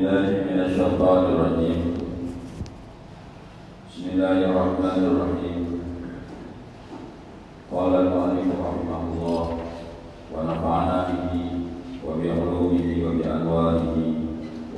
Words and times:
بالله 0.00 0.32
من 0.48 0.60
الشيطان 0.64 1.24
الرجيم. 1.24 1.80
بسم 3.88 4.04
الله 4.12 4.38
الرحمن 4.48 5.00
الرحيم. 5.10 5.60
قال 7.72 7.92
المؤلف 7.94 8.48
رحمه 8.64 9.00
الله 9.12 9.44
ونفعنا 10.32 10.98
به 11.08 11.34
وبعلومه 12.06 12.88
وبأنواره 13.04 13.96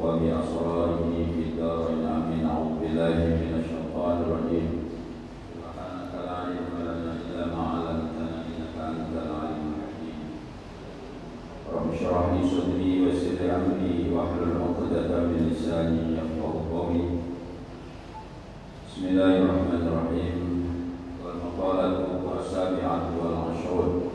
وبأسراره 0.03 1.11
في 1.34 1.41
الدارين 1.46 2.02
آمين 2.02 2.43
أعوذ 2.50 2.73
بالله 2.82 3.14
من 3.43 3.52
الشيطان 3.62 4.16
الرجيم. 4.27 4.68
سبحانك 5.54 6.12
لا 6.27 6.34
علم 6.43 6.66
لنا 6.82 7.12
إلا 7.23 7.45
ما 7.54 7.62
علمتنا 7.73 8.27
إنك 8.50 8.75
أنت 8.91 9.14
العليم 9.23 9.66
الحكيم. 9.70 10.18
رب 11.75 11.87
اشرح 11.95 12.25
لي 12.34 12.43
صدري 12.55 12.93
ويسر 13.01 13.39
أمري 13.59 14.11
واحلل 14.15 14.52
عقدة 14.62 14.81
من 14.91 15.52
لساني 15.52 16.17
يفقه 16.17 16.54
قولي 16.72 17.08
بسم 18.88 19.05
الله 19.08 19.38
الرحمن 19.38 19.84
الرحيم 19.88 20.38
والمقالة 21.23 21.88
السابعة 22.40 23.02
والعشرون 23.20 24.12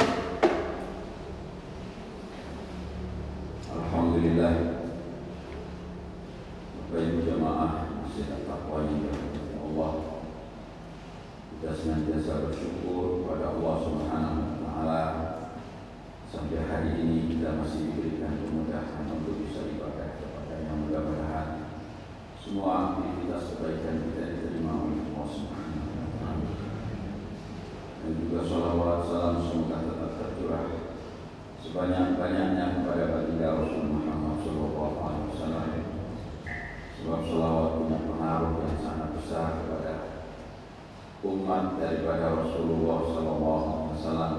Alhamdulillah 3.72 4.52
Bapak 6.76 7.00
Ibu 7.00 7.18
jamaah 7.24 7.72
masih 8.04 8.28
takwa 8.44 8.84
yang 8.84 9.08
Allah 9.56 9.92
Kita 11.48 11.70
senantiasa 11.72 12.52
bersyukur 12.52 13.24
kepada 13.24 13.56
Allah 13.56 13.74
Subhanahu 13.80 14.40
wa 14.44 14.56
taala 14.60 15.02
sampai 16.28 16.64
hari 16.68 17.00
ini 17.00 17.32
kita 17.32 17.56
masih 17.56 17.92
diberikan 17.92 18.36
kemudahan 18.44 19.08
untuk 19.08 19.40
bisa 19.40 19.68
ibadah 19.68 19.92
kepada 19.92 20.05
yang 20.05 20.05
mudah-mudahan 20.85 21.49
semua 22.37 22.95
aktivitas 22.95 23.57
kebaikan 23.57 24.07
kita 24.07 24.23
diterima 24.29 24.85
oleh 24.85 25.01
Allah 25.09 25.27
Subhanahu. 25.27 25.87
Dan 28.07 28.11
juga 28.23 28.39
salawat 28.47 29.03
salam 29.03 29.35
semoga 29.43 29.83
tetap 29.83 30.11
tercurah 30.15 30.65
sebanyak-banyaknya 31.59 32.65
kepada 32.79 33.03
baginda 33.11 33.47
Rasul 33.59 33.83
Muhammad 33.91 34.39
Sallallahu 34.47 34.95
Alaihi 35.03 35.27
Wasallam. 35.35 35.67
Sebab 36.97 37.19
salawat 37.27 37.69
punya 37.83 37.99
pengaruh 38.07 38.53
yang 38.63 38.77
sangat 38.79 39.09
besar 39.19 39.47
kepada 39.59 39.93
umat 41.27 41.75
daripada 41.83 42.25
Rasulullah 42.31 42.99
Sallallahu 43.11 43.67
Alaihi 43.67 43.93
Wasallam. 43.99 44.33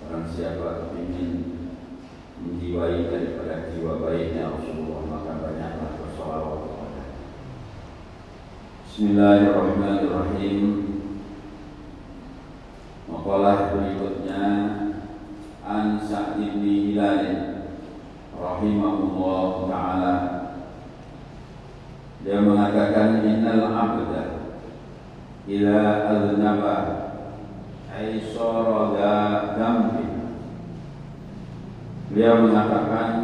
Barang 0.00 0.26
siapa 0.32 0.96
ingin 0.96 1.30
menjiwai 2.40 3.12
daripada 3.12 3.68
jiwa 3.68 4.00
baiknya 4.00 4.48
Rasulullah 4.48 5.04
maka 5.04 5.44
banyaklah 5.44 5.92
bersalawat 6.00 6.60
kepada. 6.64 7.02
Bismillahirrahmanirrahim. 9.00 10.60
Makalah 13.08 13.72
berikutnya 13.72 14.44
an 15.64 15.96
Sa'd 16.04 16.36
bin 16.36 16.60
Hilal 16.60 17.24
rahimahullah 18.36 19.72
taala 19.72 20.16
dia 22.20 22.44
mengatakan 22.44 23.24
innal 23.24 23.72
abda 23.72 24.52
ila 25.48 25.78
aznaba 26.04 26.76
ay 27.88 28.20
sara 28.20 29.00
dambi 29.56 30.12
dia 32.12 32.36
mengatakan 32.36 33.19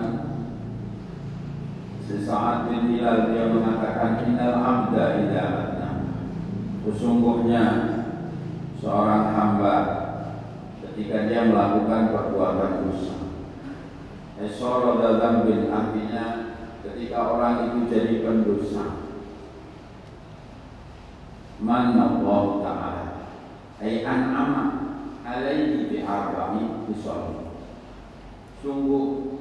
sesaat 2.06 2.70
bin 2.70 2.94
Hilal 2.94 3.34
dia 3.34 3.50
mengatakan 3.50 4.22
innal 4.22 4.62
abda 4.62 5.04
aznaba 5.26 5.92
sesungguhnya 6.86 7.64
seorang 8.78 9.34
hamba 9.34 9.76
ketika 10.86 11.26
dia 11.26 11.50
melakukan 11.50 12.14
perbuatan 12.14 12.86
dosa. 12.86 13.16
Esoro 14.38 15.02
dalam 15.02 15.48
bin 15.48 15.66
artinya 15.66 16.56
ketika 16.86 17.36
orang 17.36 17.74
itu 17.74 17.78
jadi 17.90 18.22
pendosa. 18.22 18.84
Mana 21.56 22.20
Allah 22.20 22.44
Ta'ala 22.60 23.04
Ay 23.80 24.04
an'ama 24.04 24.92
alaihi 25.24 25.88
bi'arba'i 25.88 26.84
bisawli 26.84 27.48
Sungguh 28.60 29.35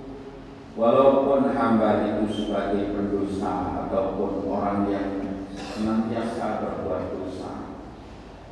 Walaupun 0.75 1.55
hamba 1.55 2.03
itu 2.03 2.27
sebagai 2.27 2.91
pendosa 2.91 3.87
Ataupun 3.87 4.43
orang 4.51 4.91
yang 4.91 5.07
senantiasa 5.55 6.59
berbuat 6.59 7.15
dosa 7.15 7.79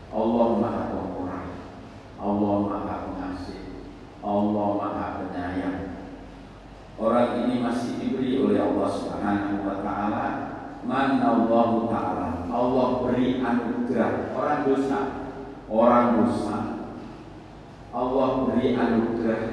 Allah 0.08 0.48
Maha 0.56 0.84
Pemurah 0.88 1.46
Allah 2.24 2.56
Maha 2.64 2.96
Pengasih 3.12 3.64
Allah 4.24 4.68
Maha 4.80 5.08
Penyayang. 5.20 5.80
Orang 6.96 7.44
ini 7.44 7.60
masih 7.60 8.00
diberi 8.00 8.40
oleh 8.40 8.64
Allah 8.64 8.88
Subhanahu 8.88 9.68
wa 9.68 9.84
taala. 9.84 10.28
Mana 10.88 11.20
Allah 11.20 11.70
taala 11.92 12.28
Allah 12.48 12.88
beri 13.04 13.44
anugerah. 13.44 14.32
Orang 14.32 14.60
dosa 14.64 15.00
orang 15.68 16.08
dosa. 16.24 16.58
Allah 17.92 18.30
beri 18.48 18.80
anugerah. 18.80 19.44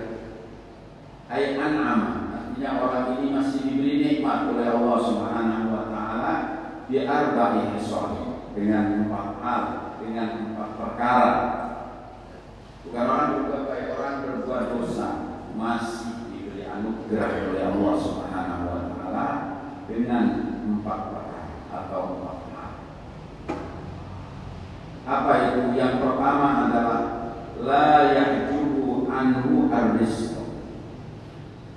Ay 1.26 1.58
an'am 1.58 2.19
artinya 2.60 2.84
orang 2.84 3.06
ini 3.16 3.26
masih 3.32 3.60
diberi 3.64 3.94
nikmat 4.04 4.52
oleh 4.52 4.68
Allah 4.68 4.98
Subhanahu 5.00 5.66
wa 5.72 5.84
taala 5.88 6.34
bi 6.92 7.08
arba'i 7.08 7.72
dengan 8.52 8.84
empat 9.00 9.28
hal 9.40 9.62
dengan 10.04 10.28
empat 10.44 10.68
perkara 10.76 11.32
Bukan 12.84 13.04
orang 13.08 13.28
berbuat 13.32 13.64
baik, 13.64 13.86
orang 13.96 14.16
berbuat 14.28 14.62
dosa 14.76 15.08
masih 15.56 16.28
diberi 16.28 16.68
anugerah 16.68 17.48
oleh 17.48 17.64
Allah 17.64 17.94
Subhanahu 17.96 18.64
wa 18.68 18.80
taala 18.92 19.28
dengan 19.88 20.24
empat 20.60 21.00
perkara 21.16 21.44
atau 21.72 22.00
empat 22.12 22.38
hal. 22.52 22.72
Apa 25.08 25.32
itu? 25.48 25.60
Yang 25.80 25.94
pertama 26.04 26.68
adalah 26.68 27.00
la 27.56 27.88
yahjubu 28.12 29.08
anhu 29.08 29.72
arrizq. 29.72 30.29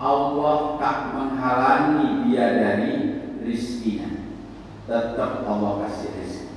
Allah 0.03 0.75
tak 0.83 1.15
menghalangi 1.15 2.27
dia 2.27 2.59
dari 2.59 3.23
rizkinya. 3.39 4.11
Tetap 4.83 5.47
Allah 5.47 5.87
kasih 5.87 6.11
rizki. 6.19 6.51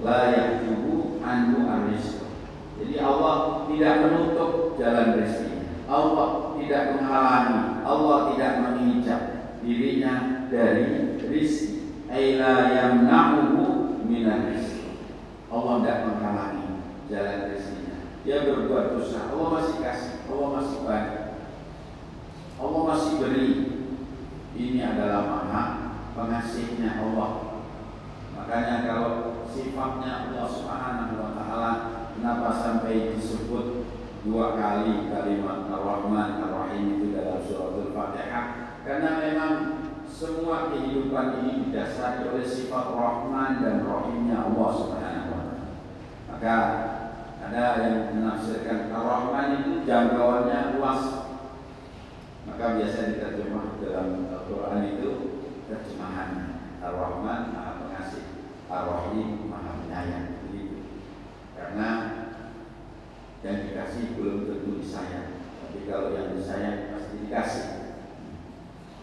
La 0.00 0.32
yahjubu 0.32 1.20
anhu 1.20 1.68
arrizq. 1.68 2.24
Jadi 2.80 2.96
Allah 3.04 3.68
tidak 3.68 3.94
menutup 4.00 4.80
jalan 4.80 5.20
rezeki. 5.20 5.60
Allah 5.84 6.56
tidak 6.56 6.82
menghalangi, 6.96 7.84
Allah 7.84 8.18
tidak 8.32 8.52
menginjak 8.64 9.22
dirinya 9.60 10.46
dari 10.48 11.20
rizki. 11.20 12.00
Aila 12.08 12.72
yamna'uhu 12.72 14.00
minan 14.08 14.56
rizki. 14.56 15.04
Allah 15.52 15.84
tidak 15.84 15.98
menghalangi 16.08 16.68
jalan 17.12 17.52
rezekinya. 17.52 17.98
Dia 18.24 18.48
berbuat 18.48 18.96
dosa, 18.96 19.28
Allah 19.36 19.48
masih 19.60 19.76
kasih, 19.84 20.16
Allah 20.32 20.48
masih 20.56 20.78
baik. 20.88 21.17
Allah 22.58 22.82
masih 22.90 23.14
beri. 23.22 23.48
Ini 24.58 24.80
adalah 24.82 25.22
maha 25.26 25.64
pengasihnya 26.18 26.98
Allah. 26.98 27.62
Makanya 28.34 28.76
kalau 28.86 29.12
sifatnya 29.46 30.30
Allah 30.30 30.46
Subhanahu 30.50 31.14
wa 31.22 31.30
taala 31.38 31.72
Kenapa 32.18 32.50
sampai 32.50 33.14
disebut 33.14 33.86
dua 34.26 34.58
kali 34.58 35.06
kalimat 35.06 35.70
Ar-Rahman 35.70 36.42
Ar-Rahim 36.42 36.98
itu 36.98 37.14
dalam 37.14 37.38
suratul 37.46 37.94
Fatihah? 37.94 38.74
Karena 38.82 39.22
memang 39.22 39.52
semua 40.10 40.74
kehidupan 40.74 41.38
ini 41.38 41.70
didasari 41.70 42.26
oleh 42.26 42.42
sifat 42.42 42.90
Rahman 42.90 43.62
dan 43.62 43.86
Rahimnya 43.86 44.50
Allah 44.50 44.70
Subhanahu 44.74 45.30
wa 45.30 45.42
taala. 45.46 45.70
Maka 46.26 46.56
ada 47.38 47.64
yang 47.86 48.18
menafsirkan 48.18 48.90
Ar-Rahman 48.90 49.62
itu 49.62 49.86
jangkauannya 49.86 50.74
luas. 50.74 51.27
Maka 52.48 52.80
biasa 52.80 52.98
diterjemah 53.12 53.78
dalam 53.84 54.08
Al-Quran 54.32 54.80
itu 54.96 55.10
terjemahan 55.68 56.58
Ar-Rahman 56.80 57.52
Maha 57.52 57.72
Pengasih, 57.84 58.24
Ar-Rahim 58.72 59.46
Maha 59.52 59.84
Penyayang 59.84 60.38
karena 61.58 61.88
yang 63.42 63.58
dikasih 63.66 64.14
belum 64.16 64.46
tentu 64.46 64.80
disayang. 64.80 65.42
Tapi 65.60 65.84
kalau 65.90 66.14
yang 66.16 66.38
disayang 66.38 66.94
pasti 66.94 67.14
dikasih. 67.26 67.66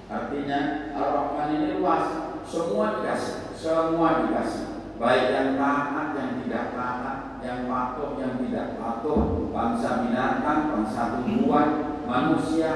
Artinya 0.10 0.60
Ar-Rahman 0.96 1.50
ini 1.56 1.68
luas. 1.78 2.06
Semua 2.48 3.00
dikasih. 3.00 3.54
Semua 3.54 4.26
dikasih. 4.26 4.66
Baik 4.96 5.26
yang 5.36 5.50
taat 5.60 6.16
yang 6.16 6.32
tidak 6.42 6.66
taat 6.72 7.20
yang 7.44 7.68
patuh 7.68 8.16
yang 8.18 8.40
tidak 8.42 8.80
patuh 8.80 9.52
bangsa 9.54 10.08
binatang 10.08 10.72
bangsa 10.72 11.20
tumbuhan 11.20 12.00
manusia 12.08 12.72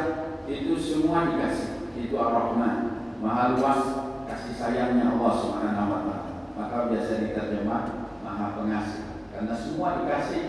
itu 0.49 0.73
semua 0.73 1.29
dikasih 1.29 1.93
itu 1.93 2.15
Ar-Rahman 2.17 3.05
maha 3.21 3.53
luas 3.53 3.81
kasih 4.25 4.53
sayangnya 4.57 5.13
Allah 5.13 5.33
Subhanahu 5.37 5.89
wa 5.93 6.01
taala. 6.05 6.33
Maka 6.57 6.89
biasa 6.89 7.21
diterjemah 7.23 7.83
maha 8.25 8.57
pengasih 8.57 9.29
karena 9.29 9.53
semua 9.53 10.01
dikasih. 10.01 10.43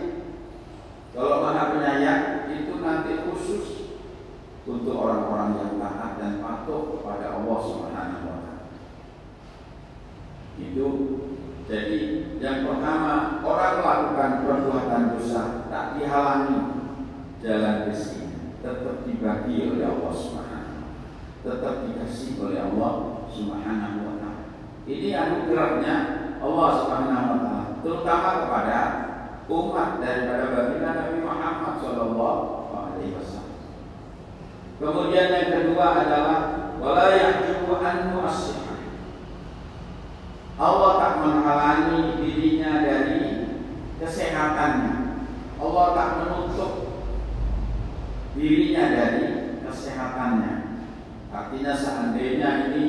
Kalau 1.11 1.43
maha 1.45 1.75
penyayang 1.77 2.49
itu 2.49 2.81
nanti 2.81 3.13
khusus 3.29 3.67
untuk 4.65 4.95
orang-orang 4.95 5.59
yang 5.59 5.73
taat 5.83 6.11
dan 6.23 6.33
patuh 6.39 6.97
kepada 6.97 7.37
Allah 7.37 7.59
Subhanahu 7.61 8.25
wa 8.25 8.39
taala. 8.41 8.57
Itu 10.57 10.87
jadi 11.69 12.01
yang 12.41 12.67
pertama 12.67 13.45
orang 13.45 13.75
melakukan 13.85 14.31
perbuatan 14.43 15.03
dosa 15.15 15.43
tak 15.71 15.99
dihalangi 15.99 16.59
jalan 17.41 17.87
rezeki 17.87 18.20
tetap 18.61 18.97
dibagi 19.09 19.73
oleh 19.73 19.87
Allah 19.89 20.13
Subhanahu 20.13 20.61
tetap 21.41 21.89
dikasih 21.89 22.37
oleh 22.45 22.61
Allah 22.61 23.25
Subhanahu 23.33 23.99
wa. 24.05 24.15
Ini 24.85 25.11
anugerahnya 25.17 25.95
Allah 26.41 26.69
Subhanahu 26.85 27.25
wa 27.31 27.39
taala 27.41 27.65
terutama 27.81 28.31
kepada 28.45 28.81
umat 29.49 29.91
daripada 30.05 30.45
baginda 30.53 30.91
Nabi 30.93 31.19
Muhammad 31.25 31.75
sallallahu 31.81 32.43
alaihi 32.75 33.17
wasallam. 33.17 33.61
Kemudian 34.77 35.29
yang 35.33 35.49
kedua 35.53 35.87
adalah 36.05 36.41
wala 36.77 37.07
yahjubu 37.17 37.81
anhu 37.81 38.21
Allah 40.61 40.91
tak 41.01 41.15
menghalangi 41.25 42.21
dirinya 42.21 42.85
dari 42.85 43.21
kesehatannya. 43.97 45.25
Allah 45.57 45.87
tak 45.97 46.09
menutup 46.21 46.90
dirinya 48.35 48.85
dari 48.95 49.27
kesehatannya. 49.67 50.55
Artinya 51.31 51.73
seandainya 51.75 52.51
ini 52.71 52.85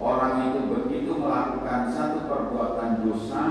orang 0.00 0.52
itu 0.52 0.60
begitu 0.72 1.12
melakukan 1.16 1.92
satu 1.92 2.24
perbuatan 2.28 3.04
dosa, 3.04 3.44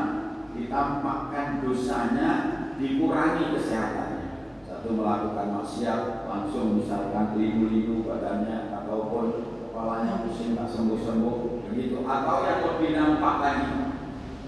ditampakkan 0.54 1.62
dosanya, 1.62 2.30
dikurangi 2.78 3.54
kesehatannya. 3.58 4.30
Satu 4.66 4.90
melakukan 4.98 5.62
maksiat, 5.62 6.26
langsung 6.26 6.82
misalkan 6.82 7.38
limu-limu 7.38 8.06
badannya 8.06 8.74
ataupun 8.74 9.26
kepalanya 9.70 10.26
pusing 10.26 10.58
tak 10.58 10.70
sembuh-sembuh 10.70 11.70
begitu. 11.70 12.06
Atau 12.06 12.46
yang 12.46 12.62
lebih 12.66 12.90
nampak 12.94 13.36
lagi, 13.42 13.74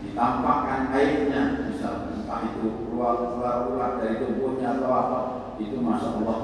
ditampakkan 0.06 0.94
airnya, 0.94 1.70
misalnya 1.70 2.18
entah 2.18 2.42
itu 2.54 2.90
keluar-keluar 2.90 3.70
ular 3.70 3.92
dari 4.02 4.20
tubuhnya 4.22 4.82
atau 4.82 4.90
apa 4.90 5.17
itu 5.58 5.78
masya 5.82 6.22
Allah. 6.22 6.40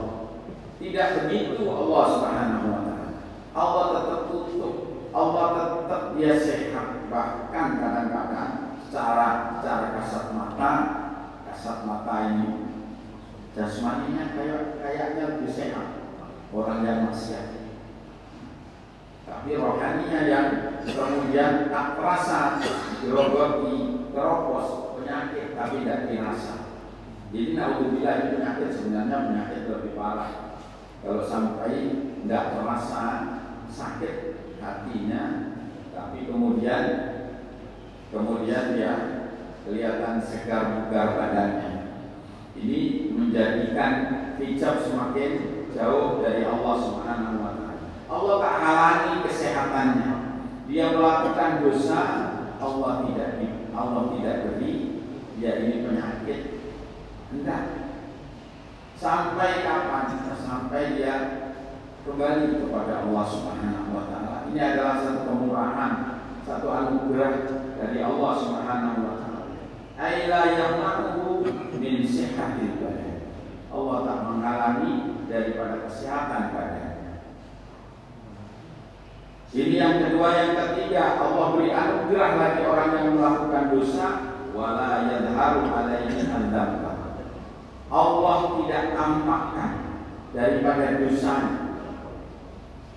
Tidak 0.81 1.07
begitu 1.23 1.63
Allah 1.69 2.03
subhanahu 2.17 2.65
wa 2.69 2.81
taala. 2.83 3.09
Allah 3.53 3.85
tetap 3.97 4.21
tutup. 4.29 4.75
Allah 5.13 5.45
tetap 5.53 6.01
dia 6.17 6.33
sehat. 6.35 7.07
Bahkan 7.07 7.67
kadang-kadang 7.77 8.51
secara 8.89 9.57
secara 9.61 9.85
kasat 9.97 10.25
mata 10.33 10.71
kasat 11.49 11.77
mata 11.85 12.15
ini 12.33 12.49
jasmaninya 13.53 14.33
kayak 14.33 14.81
kayaknya 14.81 15.23
lebih 15.37 15.51
sehat. 15.53 15.87
Orang 16.53 16.85
yang 16.85 17.09
maksiat. 17.09 17.65
Tapi 19.23 19.57
rohaninya 19.57 20.21
yang 20.29 20.47
kemudian 20.85 21.71
tak 21.71 21.97
terasa 21.97 22.61
dirogoti 23.01 24.05
teropos 24.13 24.99
penyakit 24.99 25.57
tapi 25.57 25.81
tidak 25.81 26.11
dirasa 26.11 26.62
jadi 27.33 27.57
naudzubillah 27.57 28.13
ini 28.13 28.27
penyakit 28.37 28.69
sebenarnya 28.69 29.17
penyakit 29.25 29.61
lebih 29.65 29.97
parah. 29.97 30.61
Kalau 31.01 31.25
sampai 31.25 31.73
tidak 32.21 32.43
terasa 32.53 33.05
sakit 33.73 34.15
hatinya, 34.61 35.23
tapi 35.89 36.29
kemudian 36.29 36.85
kemudian 38.13 38.77
dia 38.77 38.93
kelihatan 39.65 40.21
segar 40.21 40.85
bugar 40.85 41.17
badannya. 41.17 42.05
Ini 42.53 43.09
menjadikan 43.17 43.93
hijab 44.37 44.85
semakin 44.85 45.65
jauh 45.73 46.21
dari 46.21 46.45
Allah 46.45 46.75
Subhanahu 46.85 47.41
wa 47.41 47.51
taala. 47.57 47.81
Allah 48.13 48.35
tak 48.45 48.55
halangi 48.61 49.13
kesehatannya. 49.25 50.11
Dia 50.69 50.93
melakukan 50.93 51.65
dosa, 51.65 52.01
Allah 52.61 53.09
tidak 53.09 53.41
Allah 53.73 54.13
tidak 54.13 54.37
beri 54.53 55.01
dia 55.41 55.65
ini 55.65 55.81
penyakit 55.81 56.62
Enggak. 57.33 57.63
Sampai 59.01 59.65
kapan? 59.65 60.05
Sampai 60.37 60.95
dia 60.95 61.15
kembali 62.05 62.61
kepada 62.61 63.03
Allah 63.03 63.25
Subhanahu 63.25 63.89
wa 63.89 64.03
taala. 64.05 64.35
Ini 64.53 64.59
adalah 64.61 64.95
satu 65.01 65.21
kemurahan, 65.25 65.93
satu 66.45 66.67
anugerah 66.69 67.33
dari 67.81 67.99
Allah 68.05 68.31
Subhanahu 68.37 68.99
wa 69.01 69.15
taala. 69.17 69.41
Aila 69.97 70.39
yamna'uhu 70.53 71.41
min 71.81 72.05
sihatil 72.05 72.77
badan. 72.77 73.33
Allah 73.73 73.97
tak 74.05 74.19
menghalangi 74.29 74.93
daripada 75.25 75.89
kesehatan 75.89 76.53
badan. 76.53 76.91
Ini 79.53 79.75
yang 79.77 79.95
kedua, 80.01 80.27
yang 80.33 80.53
ketiga, 80.57 81.17
Allah 81.21 81.45
beri 81.53 81.69
anugerah 81.69 82.31
lagi 82.41 82.61
orang 82.65 82.89
yang 82.97 83.07
melakukan 83.17 83.63
dosa 83.69 84.07
wala 84.49 85.05
yadharu 85.09 85.69
alaihi 85.69 86.25
an 86.25 86.49
Allah 87.93 88.57
tidak 88.57 88.97
tampakkan 88.97 89.71
daripada 90.33 90.97
dosanya. 90.97 91.77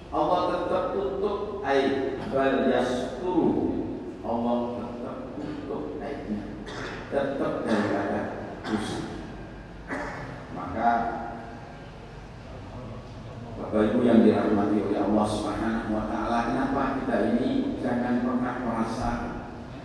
Allah 0.09 0.41
tetap 0.49 0.85
tutup 0.97 1.61
aib 1.69 2.17
bal 2.33 2.73
yasturu. 2.73 3.77
Allah 4.25 4.57
tetap 4.81 5.17
tutup 5.37 6.01
aibnya. 6.01 6.65
Tetap 7.13 7.53
daripada 7.69 8.21
dosa. 8.65 8.99
Maka 10.57 10.91
Bapak 13.57 13.83
Ibu 13.93 14.01
yang 14.05 14.25
dirahmati 14.25 14.81
oleh 14.81 15.01
Allah 15.01 15.27
Subhanahu 15.29 15.93
wa 15.93 16.05
taala, 16.09 16.39
kenapa 16.53 16.83
kita 17.01 17.17
ini 17.37 17.81
jangan 17.85 18.25
pernah 18.25 18.55
merasa 18.65 19.11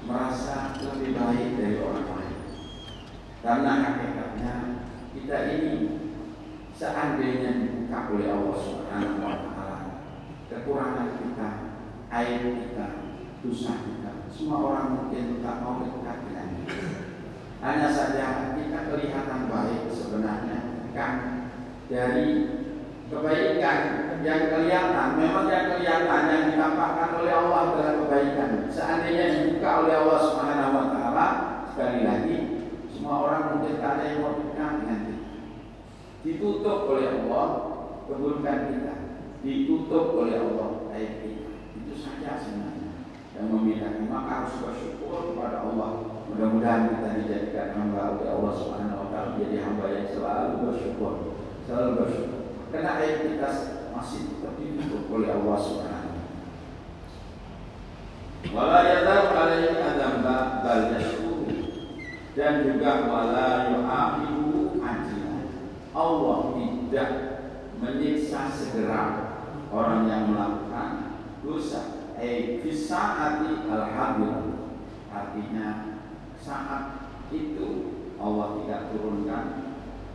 merasa 0.07 0.75
lebih 0.79 1.15
baik 1.15 1.49
dari 1.59 1.75
orang 1.79 2.07
lain? 2.07 2.35
Karena 3.39 3.71
hakikatnya 3.79 4.70
kita 5.11 5.37
ini 5.51 5.73
seandainya 6.71 7.51
dibuka 7.59 8.15
oleh 8.15 8.27
Allah 8.31 8.57
Subhanahu 8.57 9.19
wa 9.21 9.35
taala 9.44 9.80
kekurangan 10.47 11.09
kita, 11.19 11.49
air 12.11 12.41
kita, 12.44 12.87
dosa 13.44 13.73
kita, 13.83 14.11
semua 14.31 14.57
orang 14.71 14.87
mungkin 14.95 15.44
tak 15.44 15.56
mau 15.63 15.83
dekat 15.83 16.18
dengan 16.27 16.47
kita. 16.63 16.89
Hanya 17.61 17.87
saja 17.94 18.57
kita 18.57 18.80
kelihatan 18.89 19.41
baik 19.51 19.81
sebenarnya 19.94 20.59
kan 20.91 21.13
dari 21.87 22.27
kebaikan 23.11 23.80
yang 24.23 24.41
kelihatan 24.47 25.07
memang 25.19 25.45
yang 25.51 25.65
kelihatan 25.75 26.21
yang 26.31 26.44
ditampakkan 26.51 27.09
oleh 27.19 27.33
Allah 27.35 27.59
adalah 27.75 27.94
kebaikan 28.06 28.49
seandainya 28.71 29.25
dibuka 29.35 29.85
oleh 29.85 29.95
Allah 29.99 30.19
Subhanahu 30.23 30.71
wa 30.73 30.85
taala 30.95 31.27
sekali 31.69 31.99
lagi 32.07 32.41
semua 33.11 33.27
orang 33.27 33.59
mungkin 33.59 33.83
ada 33.83 34.07
yang 34.07 34.23
mau 34.23 34.39
dengan 34.39 34.87
kita. 34.87 35.35
Ditutup 36.23 36.87
oleh 36.95 37.11
Allah 37.11 37.47
keburukan 38.07 38.59
kita. 38.71 38.94
Ditutup 39.44 40.15
oleh 40.15 40.39
Allah 40.39 40.87
aib 40.95 41.19
kita. 41.19 41.51
Itu 41.75 41.91
saja 41.99 42.39
sebenarnya 42.39 43.03
yang 43.35 43.51
membedakan. 43.51 44.07
Maka 44.07 44.31
harus 44.31 44.63
bersyukur 44.63 45.35
kepada 45.35 45.59
Allah. 45.59 46.23
Mudah-mudahan 46.31 46.87
kita 46.87 47.09
dijadikan 47.19 47.75
hamba 47.75 48.15
oleh 48.15 48.31
Allah 48.31 48.53
Subhanahu 48.56 49.03
Wa 49.03 49.07
Taala 49.11 49.35
jadi 49.44 49.57
hamba 49.59 49.85
yang 49.91 50.07
selalu 50.07 50.71
bersyukur, 50.71 51.13
selalu 51.68 51.91
bersyukur. 51.99 52.41
Karena 52.71 52.91
aib 53.03 53.27
kita 53.27 53.49
masih 53.91 54.19
tetap 54.31 54.56
ditutup 54.56 55.03
oleh 55.11 55.35
Allah 55.35 55.57
Subhanahu 55.59 55.99
Wala 58.56 58.80
yadar 58.87 59.35
alaihi 59.35 59.75
adam 59.83 60.23
bal 60.23 60.95
dan 62.31 62.64
juga 62.64 63.11
wala 63.11 63.76
yu'aqibu 63.76 64.80
ajilan. 64.80 65.44
Allah 65.92 66.40
tidak 66.56 67.09
menyiksa 67.83 68.47
segera 68.47 69.04
orang 69.68 70.07
yang 70.07 70.23
melakukan 70.31 71.19
dosa. 71.44 72.14
Eh 72.16 72.64
fisaati 72.64 73.68
al-hadir. 73.68 74.61
Artinya 75.11 76.00
saat 76.40 77.11
itu 77.35 77.68
Allah 78.16 78.64
tidak 78.64 78.81
turunkan 78.95 79.45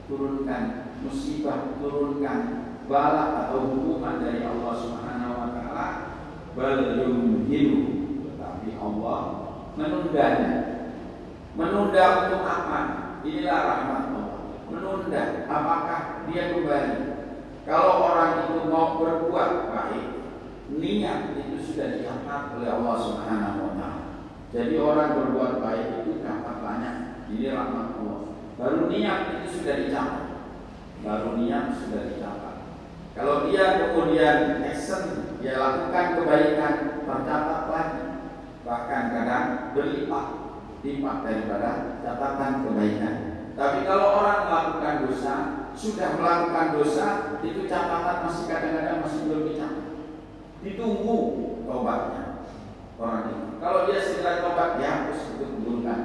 turunkan 0.06 0.62
musibah, 1.02 1.76
turunkan 1.82 2.40
bala 2.86 3.50
atau 3.50 3.74
hukuman 3.74 4.22
dari 4.22 4.46
Allah 4.46 4.72
Subhanahu 4.78 5.34
wa 5.34 5.48
taala 5.50 5.88
bal 6.54 6.78
tetapi 8.22 8.68
Allah 8.78 9.20
menundanya 9.74 10.75
Menunda 11.56 12.04
untuk 12.28 12.44
apa? 12.44 12.80
Inilah 13.24 13.58
rahmat 13.64 14.02
Allah. 14.12 14.40
Menunda. 14.68 15.22
Apakah 15.48 16.00
dia 16.28 16.52
kembali? 16.52 16.98
Kalau 17.64 17.98
orang 18.04 18.46
itu 18.46 18.68
mau 18.70 19.00
berbuat 19.00 19.72
baik, 19.72 20.06
niat 20.76 21.34
itu 21.34 21.56
sudah 21.58 21.96
dicatat 21.96 22.54
oleh 22.54 22.70
Allah 22.70 22.96
Subhanahu 23.00 23.74
wa. 23.74 23.90
Jadi 24.54 24.78
orang 24.78 25.16
berbuat 25.16 25.64
baik 25.64 25.86
itu 26.04 26.22
dapat 26.22 26.62
banyak. 26.62 26.94
Ini 27.32 27.56
rahmat 27.56 27.98
Allah. 27.98 28.20
Baru 28.60 28.86
niat 28.86 29.20
itu 29.42 29.64
sudah 29.64 29.74
dicatat. 29.82 30.24
Baru 31.02 31.40
niat 31.40 31.74
sudah 31.74 32.02
dicatat. 32.06 32.56
Kalau 33.16 33.48
dia 33.48 33.80
kemudian 33.80 34.60
action, 34.60 35.34
dia 35.40 35.56
lakukan 35.56 36.20
kebaikan, 36.20 36.74
tercatat 37.02 37.62
lagi. 37.72 38.04
Bahkan 38.62 39.02
kadang 39.10 39.48
berlipat, 39.72 40.45
lipat 40.86 41.16
daripada 41.26 41.98
catatan 42.06 42.62
kebaikan. 42.62 43.14
Tapi 43.56 43.78
kalau 43.88 44.22
orang 44.22 44.40
melakukan 44.46 44.96
dosa, 45.08 45.34
sudah 45.74 46.14
melakukan 46.14 46.66
dosa, 46.78 47.06
itu 47.42 47.66
catatan 47.66 48.16
masih 48.28 48.44
kadang-kadang 48.46 49.02
masih 49.02 49.20
belum 49.26 49.42
dicatat. 49.50 49.86
Ditunggu 50.62 51.18
tobatnya 51.66 52.46
orang 52.96 53.22
itu. 53.28 53.46
Kalau 53.56 53.80
dia 53.88 54.00
segera 54.00 54.44
tobat, 54.44 54.78
dihapus 54.78 55.20
untuk 55.36 55.48
keburukan, 55.58 56.00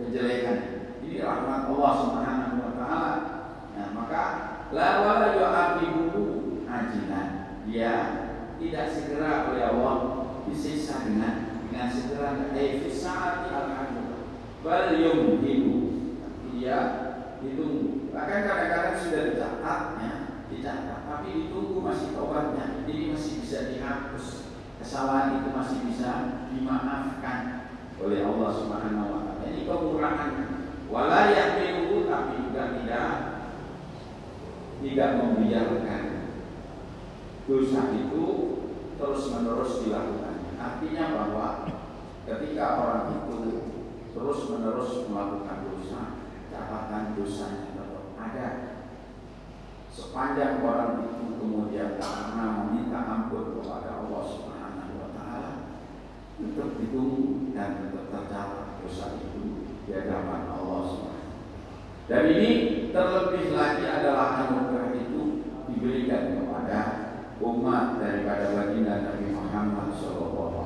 kejelekan. 0.00 0.58
Ini 1.04 1.20
rahmat 1.20 1.68
Allah 1.68 1.92
Subhanahu 2.00 2.56
wa 2.58 2.72
taala. 2.74 3.14
Nah, 3.76 3.88
maka 3.92 4.22
la 4.72 4.88
wala 5.04 5.28
yu'aqibuhu 5.36 6.20
ajilan. 6.64 7.28
Dia 7.68 7.94
tidak 8.56 8.86
segera 8.88 9.52
oleh 9.52 9.64
Allah 9.68 9.96
disiksa 10.48 11.04
dengan 11.04 11.54
dengan 11.68 11.86
segera 11.90 12.48
ai 12.54 12.80
fi 12.80 12.88
saati 12.88 13.52
al-hadud. 13.52 13.83
Bal 14.64 14.96
yumhilu. 14.96 15.92
Dia 16.56 16.78
ditunggu. 17.44 18.08
Bahkan 18.08 18.40
kadang-kadang 18.48 18.96
sudah 18.96 19.20
dicatat 19.28 19.82
ya, 20.00 20.14
dicatat, 20.48 21.00
tapi 21.04 21.28
ditunggu 21.44 21.84
masih 21.84 22.16
tobatnya. 22.16 22.80
Jadi 22.80 23.12
masih 23.12 23.32
bisa 23.44 23.58
dihapus. 23.68 24.48
Kesalahan 24.80 25.44
itu 25.44 25.48
masih 25.52 25.78
bisa 25.84 26.10
dimaafkan 26.48 27.68
oleh 28.00 28.24
Allah 28.24 28.50
Subhanahu 28.56 29.12
wa 29.12 29.20
taala. 29.28 29.44
Ini 29.44 29.68
kekurangan. 29.68 30.32
Wala 30.88 31.20
yahmiluhu 31.32 32.08
tapi 32.08 32.32
juga 32.48 32.62
tidak 32.80 33.10
tidak 34.84 35.10
membiarkan 35.16 36.02
dosa 37.44 37.82
itu 37.92 38.24
terus 38.96 39.22
menerus 39.32 39.72
dilakukan. 39.84 40.36
Artinya 40.56 41.04
bahwa 41.12 41.48
ketika 42.24 42.64
orang 42.80 43.04
itu 43.20 43.63
terus 44.14 44.38
menerus 44.46 45.10
melakukan 45.10 45.66
dosa, 45.66 46.00
catatan 46.46 47.18
dosanya 47.18 47.74
tetap 47.74 48.04
ada. 48.14 48.48
Sepanjang 49.90 50.62
orang 50.62 51.06
itu 51.06 51.38
kemudian 51.38 51.98
pernah 51.98 52.62
meminta 52.62 52.98
ampun 53.10 53.58
kepada 53.58 54.06
Allah 54.06 54.22
Subhanahu 54.22 54.92
wa 55.02 55.10
taala, 55.18 55.52
tetap 56.38 56.78
ditunggu 56.78 57.50
dan 57.54 57.82
tetap 57.82 58.06
tercatat 58.10 58.78
dosa 58.82 59.18
itu 59.18 59.42
di 59.86 59.90
hadapan 59.90 60.50
Allah 60.50 60.82
Subhanahu 60.86 61.34
Dan 62.06 62.22
ini 62.30 62.52
terlebih 62.94 63.54
lagi 63.54 63.84
adalah 63.86 64.46
anugerah 64.46 64.94
itu 64.94 65.22
diberikan 65.70 66.38
kepada 66.38 66.80
umat 67.42 67.98
daripada 67.98 68.54
baginda 68.54 69.10
Nabi 69.10 69.26
Muhammad 69.34 69.88
SAW. 69.98 70.63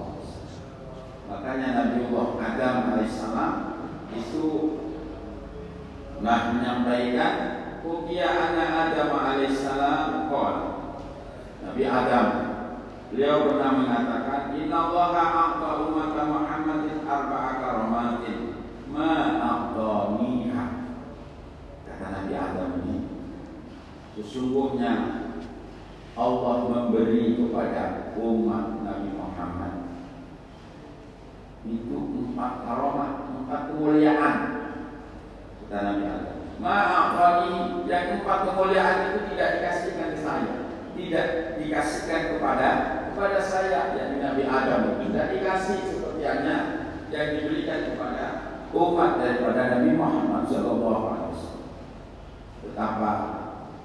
Makanya 1.29 1.69
Nabi 1.77 2.09
Allah 2.09 2.29
Adam 2.41 2.77
alaihissalam 2.97 3.53
itu 4.17 4.49
nah 6.25 6.57
menyampaikan 6.57 7.35
Ukiya 7.85 8.27
anak 8.27 8.71
Adam 8.91 9.11
alaihissalam 9.13 10.33
Qal 10.33 10.57
Nabi 11.69 11.83
Adam 11.85 12.27
Beliau 13.09 13.49
pernah 13.49 13.71
mengatakan 13.77 14.57
Inna 14.57 14.89
Allah 14.89 15.13
a'ta 15.17 15.69
umat 15.89 16.17
Muhammadin 16.17 17.05
arba'a 17.05 17.51
karamatin 17.61 18.39
Ma 18.89 19.41
Kata 21.85 22.07
Nabi 22.09 22.33
Adam 22.37 22.71
ini 22.85 22.99
Sesungguhnya 24.17 24.93
Allah 26.19 26.57
memberi 26.67 27.39
kepada 27.39 28.11
umat 28.19 28.83
Nabi 28.83 28.98
itu 31.67 31.97
empat 31.97 32.53
karomah, 32.63 33.11
empat 33.43 33.61
kemuliaan 33.75 34.37
kata 35.67 35.79
Nabi 35.83 36.05
Adam. 36.07 36.37
Ma'afani 36.59 37.87
yang 37.87 38.19
empat 38.19 38.39
kemuliaan 38.51 38.97
itu 39.11 39.19
tidak 39.33 39.49
dikasihkan 39.59 40.09
ke 40.15 40.19
saya, 40.19 40.55
tidak 40.95 41.27
dikasihkan 41.59 42.21
kepada 42.35 42.69
kepada 43.11 43.41
saya 43.43 43.99
yang 43.99 44.23
Nabi 44.23 44.47
Adam 44.47 45.03
tidak 45.03 45.27
dikasih 45.35 45.79
seperti 45.91 46.23
hanya 46.23 46.57
yang 47.11 47.29
diberikan 47.35 47.91
kepada 47.91 48.25
umat 48.71 49.19
daripada 49.19 49.75
Nabi 49.75 49.91
Muhammad 49.99 50.47
Shallallahu 50.47 51.05
Alaihi 51.11 51.31
Wasallam. 51.35 51.67
Betapa 52.63 53.13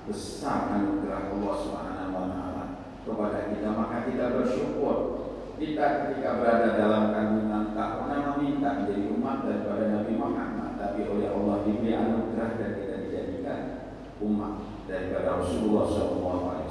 besar 0.05 0.59
anugerah 0.75 1.31
Allah 1.31 1.53
Subhanahu 1.65 2.13
Wa 2.13 2.25
Taala 2.29 2.63
kepada 3.01 3.39
kita, 3.49 3.69
maka 3.73 3.97
kita 4.05 4.25
bersyukur 4.37 5.22
kita 5.63 6.11
ketika 6.11 6.43
berada 6.43 6.75
dalam 6.75 7.15
kandungan 7.15 7.71
tak 7.71 8.03
pernah 8.03 8.35
meminta 8.35 8.83
menjadi 8.83 9.15
umat 9.15 9.47
daripada 9.47 9.83
Nabi 9.95 10.13
Muhammad 10.19 10.75
tapi 10.75 11.07
oleh 11.07 11.31
Allah 11.31 11.63
diberi 11.63 11.95
anugerah 11.95 12.49
dan 12.59 12.69
kita 12.75 12.95
dijadikan 13.07 13.59
umat 14.19 14.59
daripada 14.83 15.39
Rasulullah 15.39 15.87
SAW. 15.87 16.67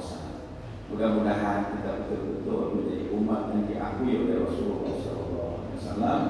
Mudah-mudahan 0.93 1.73
kita 1.73 2.05
betul-betul 2.05 2.77
menjadi 2.77 3.05
umat 3.17 3.41
yang 3.49 3.63
diakui 3.65 4.13
oleh 4.13 4.37
Rasulullah 4.45 4.93
SAW. 4.93 6.21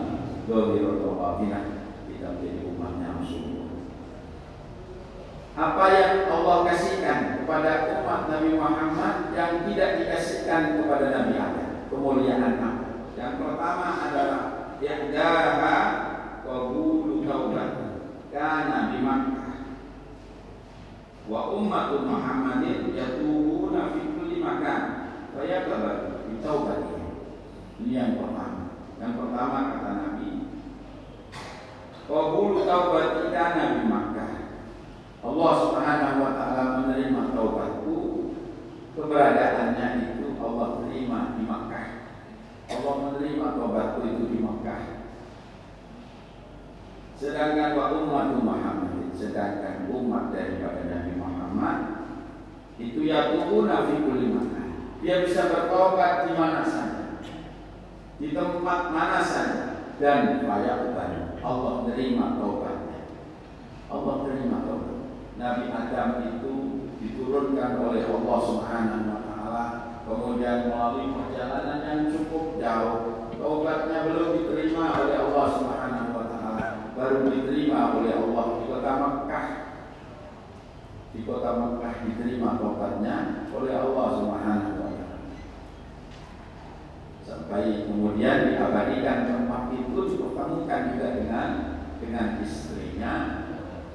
Dohir 0.48 0.88
atau 1.03 1.39
kita 2.08 2.27
menjadi 2.39 2.62
umatnya 2.72 3.08
Rasulullah. 3.20 3.72
Apa 5.53 5.86
yang 5.91 6.13
Allah 6.32 6.58
kasihkan 6.72 7.20
kepada 7.43 7.72
umat 8.01 8.22
Nabi 8.32 8.50
Muhammad 8.55 9.36
yang 9.36 9.67
tidak 9.67 9.89
dikasihkan 10.00 10.82
kepada 10.82 11.05
Nabi 11.12 11.36
Adam 11.38 11.52
kemuliaan 11.93 12.41
apa? 12.41 12.69
Yang 13.13 13.33
pertama 13.38 13.88
adalah 14.09 14.41
ihdaha 14.81 15.77
qabulu 16.41 17.21
taubat 17.21 17.71
kana 18.33 18.89
di 18.89 19.00
Makkah 19.05 19.53
wa 21.29 21.53
ummatu 21.53 22.03
Muhammadin 22.03 22.91
yatubuna 22.97 23.93
fi 23.93 24.01
kulli 24.17 24.41
makan 24.41 24.81
wa 25.38 25.41
yaqbalu 25.45 26.25
bi 26.25 26.33
taubatihim. 26.41 27.05
Ini 27.79 27.91
yang 27.93 28.12
pertama. 28.17 28.73
Yang 28.97 29.13
pertama 29.21 29.57
kata 29.71 29.91
Nabi 29.93 30.29
Qabulu 32.03 32.67
taubat 32.67 33.31
kana 33.31 33.79
di 33.79 33.83
Makkah. 33.88 34.31
Allah 35.23 35.51
Subhanahu 35.63 36.17
wa 36.19 36.31
taala 36.35 36.63
menerima 36.83 37.31
taubatku 37.31 37.95
keberadaannya 38.91 39.88
itu 40.19 40.35
Allah 40.35 40.83
terima 40.83 41.39
di 41.39 41.47
Makkah. 41.47 41.88
Allah 42.83 43.15
menerima 43.15 43.47
tobatku 43.55 43.99
itu 44.03 44.23
di 44.27 44.37
Makkah. 44.43 45.07
Sedangkan 47.15 47.79
wa 47.79 47.95
umat 48.03 48.27
Muhammad, 48.43 49.15
sedangkan 49.15 49.87
umat 49.87 50.35
daripada 50.35 50.83
Nabi 50.91 51.11
Muhammad 51.15 51.77
itu 52.75 53.05
ya 53.07 53.31
tukuna 53.31 53.87
fi 53.87 54.03
kulli 54.03 54.35
makan. 54.35 54.67
Dia 54.99 55.23
bisa 55.23 55.47
bertobat 55.47 56.27
di 56.27 56.33
mana 56.35 56.67
saja. 56.67 57.21
Di 58.19 58.35
tempat 58.35 58.81
mana 58.91 59.19
saja 59.23 59.93
dan 60.03 60.43
layak 60.43 60.89
kepada 60.91 61.39
Allah 61.39 61.87
terima 61.87 62.35
tobatnya. 62.35 63.07
Allah 63.87 64.15
terima 64.27 64.57
tobat. 64.67 64.99
Nabi 65.39 65.63
Adam 65.71 66.09
itu 66.27 66.53
diturunkan 66.99 67.79
oleh 67.79 68.03
Allah 68.09 68.37
Subhanahu 68.41 69.03
wa 69.07 69.19
kemudian 70.03 70.67
melalui 70.67 71.07
perjalanan 71.15 71.79
yang 71.88 72.01
cukup 72.12 72.60
jauh 72.60 72.98
taubatnya 73.39 74.07
belum 74.07 74.27
diterima 74.39 75.03
oleh 75.03 75.17
Allah 75.19 75.48
Subhanahu 75.60 76.10
wa 76.15 76.25
taala 76.31 76.67
baru 76.95 77.27
diterima 77.27 77.95
oleh 78.00 78.13
Allah 78.15 78.45
di 78.60 78.63
kota 78.67 78.91
Mekah. 79.00 79.48
Di 81.13 81.19
kota 81.27 81.50
Mekah 81.60 81.93
diterima 82.07 82.50
taubatnya 82.60 83.15
oleh 83.51 83.74
Allah 83.75 84.07
Subhanahu 84.19 84.75
wa 84.79 84.89
taala. 84.91 85.17
Sampai 87.24 87.88
kemudian 87.88 88.51
diabadikan 88.51 89.27
tempat 89.27 89.72
itu 89.72 90.00
dipertemukan 90.15 90.81
juga 90.95 91.07
dengan 91.15 91.50
dengan 92.03 92.27
istrinya 92.43 93.13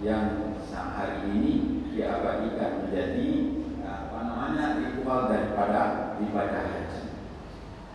yang 0.01 0.57
hari 0.73 1.27
ini 1.35 1.53
diabadikan 1.91 2.87
menjadi 2.87 3.58
namanya 4.49 4.81
ritual 4.81 5.29
daripada 5.29 5.81
ibadah 6.17 6.65
haji. 6.73 7.03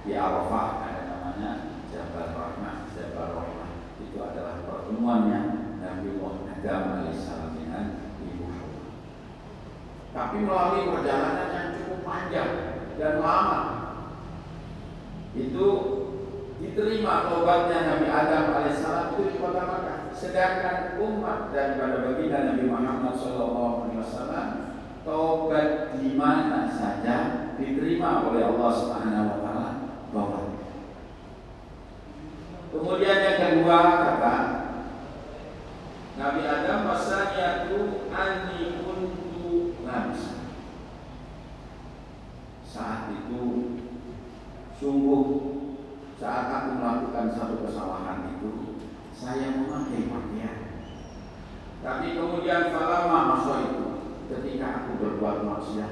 Di 0.05 0.12
Arafah 0.13 0.86
ada 0.86 1.01
namanya 1.10 1.51
Jabal 1.89 2.29
Rahmah 2.38 2.93
Jabal 2.93 3.33
Rahmah. 3.33 3.69
Itu 3.98 4.22
adalah 4.22 4.62
pertemuannya 4.62 5.39
Nabi 5.81 6.13
Muhammad 6.22 6.62
alaihissalam 6.62 7.57
dengan 7.57 8.05
ibu 8.22 8.45
Hawa. 8.53 8.81
Tapi 10.13 10.38
melalui 10.45 10.93
perjalanan 10.93 11.50
yang 11.50 11.67
cukup 11.81 12.00
panjang 12.05 12.51
dan 13.01 13.17
lama 13.17 13.62
itu 15.33 15.67
diterima 16.62 17.33
tobatnya 17.33 17.98
Nabi 17.98 18.07
Adam 18.13 18.53
alaihissalam 18.53 19.17
itu 19.17 19.22
di 19.33 19.36
kota 19.41 19.62
Makkah. 19.65 20.00
Sedangkan 20.13 21.01
umat 21.01 21.50
daripada 21.50 22.05
baginda 22.05 22.53
Nabi 22.53 22.69
Muhammad 22.69 23.17
SAW 23.17 24.62
tobat 25.03 26.00
di 26.00 26.15
mana 26.15 26.72
saja 26.72 27.51
diterima 27.60 28.24
oleh 28.27 28.43
Allah 28.48 28.72
Subhanahu 28.72 29.27
Wa 29.29 29.39
Taala 29.43 29.72
tobat. 30.10 30.45
Kemudian 32.74 33.19
yang 33.22 33.38
kedua 33.38 33.79
kata 34.01 34.36
Nabi 36.13 36.41
Adam 36.48 36.79
wasaniatu 36.89 38.10
anni 38.10 38.81
kuntu 38.81 39.77
nabisa. 39.83 40.36
Saat 42.65 43.13
itu 43.13 43.43
sungguh 44.79 45.25
saat 46.17 46.48
aku 46.50 46.69
melakukan 46.79 47.36
satu 47.36 47.55
kesalahan 47.67 48.39
itu 48.39 48.79
saya 49.12 49.60
memakai 49.60 50.07
pakaian. 50.07 50.57
Tapi 51.83 52.07
kemudian 52.15 52.72
falama 52.72 53.36
masa 53.36 53.53
itu 53.67 53.83
ketika 54.34 54.66
aku 54.82 54.92
berbuat 54.98 55.46
maksiat 55.46 55.92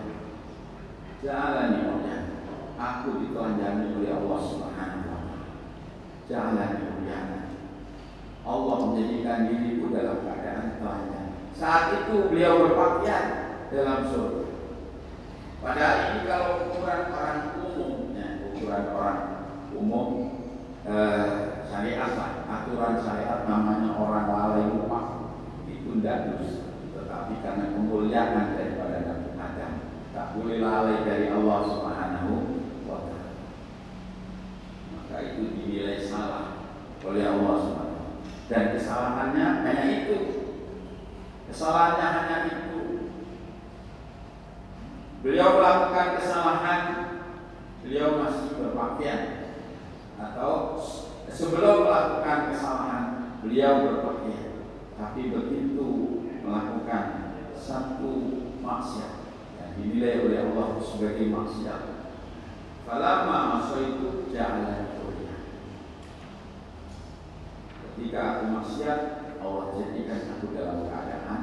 jalani 1.22 1.80
oleh 1.86 2.20
aku 2.82 3.10
ditelanjangi 3.22 4.02
oleh 4.02 4.12
Allah 4.18 4.40
Subhanahu 4.42 5.06
wa 5.06 5.20
taala. 5.22 5.48
Jalani 6.26 6.92
Allah 8.42 8.76
menjadikan 8.90 9.54
diriku 9.54 9.94
dalam 9.94 10.26
keadaan 10.26 10.82
telanjang. 10.82 11.30
Saat 11.54 11.84
itu 11.94 12.34
beliau 12.34 12.66
berpakaian 12.66 13.26
dalam 13.70 14.10
surga. 14.10 14.50
Padahal 15.62 15.98
ini 16.10 16.20
kalau 16.26 16.52
ukuran 16.66 17.02
orang 17.14 17.40
umum, 17.62 18.18
ya, 18.18 18.28
ukuran 18.50 18.86
orang 18.98 19.22
umum 19.78 20.10
eh, 20.90 21.30
syariat 21.70 22.18
aturan 22.50 22.98
syariat 23.06 23.46
namanya 23.46 23.94
orang 23.94 24.26
lalai 24.26 24.74
rumah 24.74 25.38
itu 25.70 26.02
tidak 26.02 26.34
dosa. 26.34 26.61
Tetapi 27.22 27.46
karena 27.46 27.66
kemuliaan 27.78 28.58
daripada 28.58 29.06
Nabi 29.06 29.30
Adam, 29.38 29.74
tak 30.10 30.34
boleh 30.34 30.58
lalai 30.58 31.06
dari 31.06 31.30
Allah 31.30 31.70
Subhanahu 31.70 32.34
wa 32.90 32.98
taala. 33.06 33.38
Maka 34.90 35.16
itu 35.30 35.54
dinilai 35.54 36.01
salah 36.01 36.66
oleh 37.06 37.22
Allah 37.22 37.56
Subhanahu 37.62 38.25
dan 38.50 38.74
kesalahannya 38.74 39.46
hanya 39.62 39.86
itu. 40.01 40.18
Kesalahannya 41.46 42.08
hanya 42.10 42.38
itu. 42.50 42.82
Beliau 45.22 45.62
melakukan 45.62 46.18
kesalahan, 46.18 46.82
beliau 47.86 48.18
masih 48.18 48.50
berpakaian 48.58 49.22
atau 50.18 50.74
sebelum 51.30 51.86
melakukan 51.86 52.50
kesalahan 52.50 53.06
beliau 53.46 53.86
berpakaian. 53.86 54.58
Tapi 54.98 55.30
begitu 55.30 56.11
melakukan 56.42 57.06
satu 57.54 58.12
maksiat 58.62 59.14
yang 59.62 59.72
dinilai 59.78 60.26
oleh 60.26 60.40
Allah 60.52 60.82
sebagai 60.82 61.30
maksiat. 61.30 61.82
Falamma 62.86 63.72
itu 63.78 64.28
jalan 64.34 64.92
Ketika 68.02 68.20
aku 68.42 68.44
maksiat, 68.50 69.00
Allah 69.38 69.78
jadikan 69.78 70.34
aku 70.34 70.58
dalam 70.58 70.90
keadaan 70.90 71.42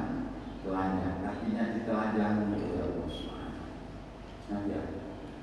telanjang. 0.59 1.23
Artinya 1.23 1.63
ditelanjangi 1.71 2.51
oleh 2.51 2.83
Allah 2.83 3.07
Subhanahu. 3.07 3.67
Nah, 4.51 4.61
ya. 4.67 4.81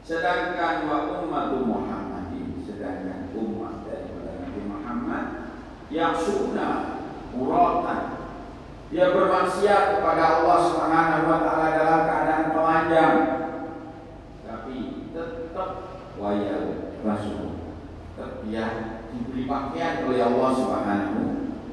Sedangkan 0.04 0.84
wa 0.84 1.24
ummatu 1.24 1.64
Muhammadin, 1.64 2.60
sedangkan 2.62 3.32
umat 3.32 3.88
daripada 3.88 4.44
Nabi 4.44 4.60
Muhammad 4.68 5.24
yang 5.88 6.12
sunnah 6.12 7.00
uratan 7.32 8.15
dia 8.86 9.10
bermaksiat 9.10 9.98
kepada 9.98 10.24
Allah 10.40 10.58
Subhanahu 10.70 11.24
wa 11.26 11.38
taala 11.42 11.68
dalam 11.74 12.00
keadaan 12.06 12.46
telanjang. 12.54 13.16
Tapi 14.46 14.76
tetap 15.10 15.70
wayal 16.14 16.94
rasul. 17.02 17.74
Tetap 18.14 18.46
dia 18.46 18.66
diberi 19.10 19.50
pakaian 19.50 20.06
oleh 20.06 20.22
Allah 20.22 20.50
Subhanahu 20.54 21.20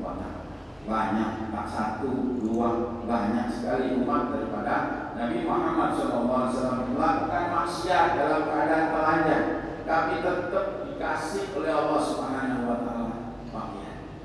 wa 0.02 0.18
taala. 0.18 0.42
Banyak, 0.84 1.32
tak 1.54 1.68
satu, 1.70 2.42
dua, 2.42 3.00
banyak 3.06 3.48
sekali 3.56 4.04
umat 4.04 4.34
daripada 4.34 4.76
Nabi 5.16 5.48
Muhammad 5.48 5.96
SAW 5.96 6.92
melakukan 6.92 7.46
maksiat 7.56 8.20
dalam 8.20 8.42
keadaan 8.52 8.92
telanjang, 8.92 9.46
tapi 9.88 10.20
tetap 10.20 10.66
dikasih 10.90 11.46
oleh 11.56 11.72
Allah 11.72 12.02
Subhanahu. 12.04 12.63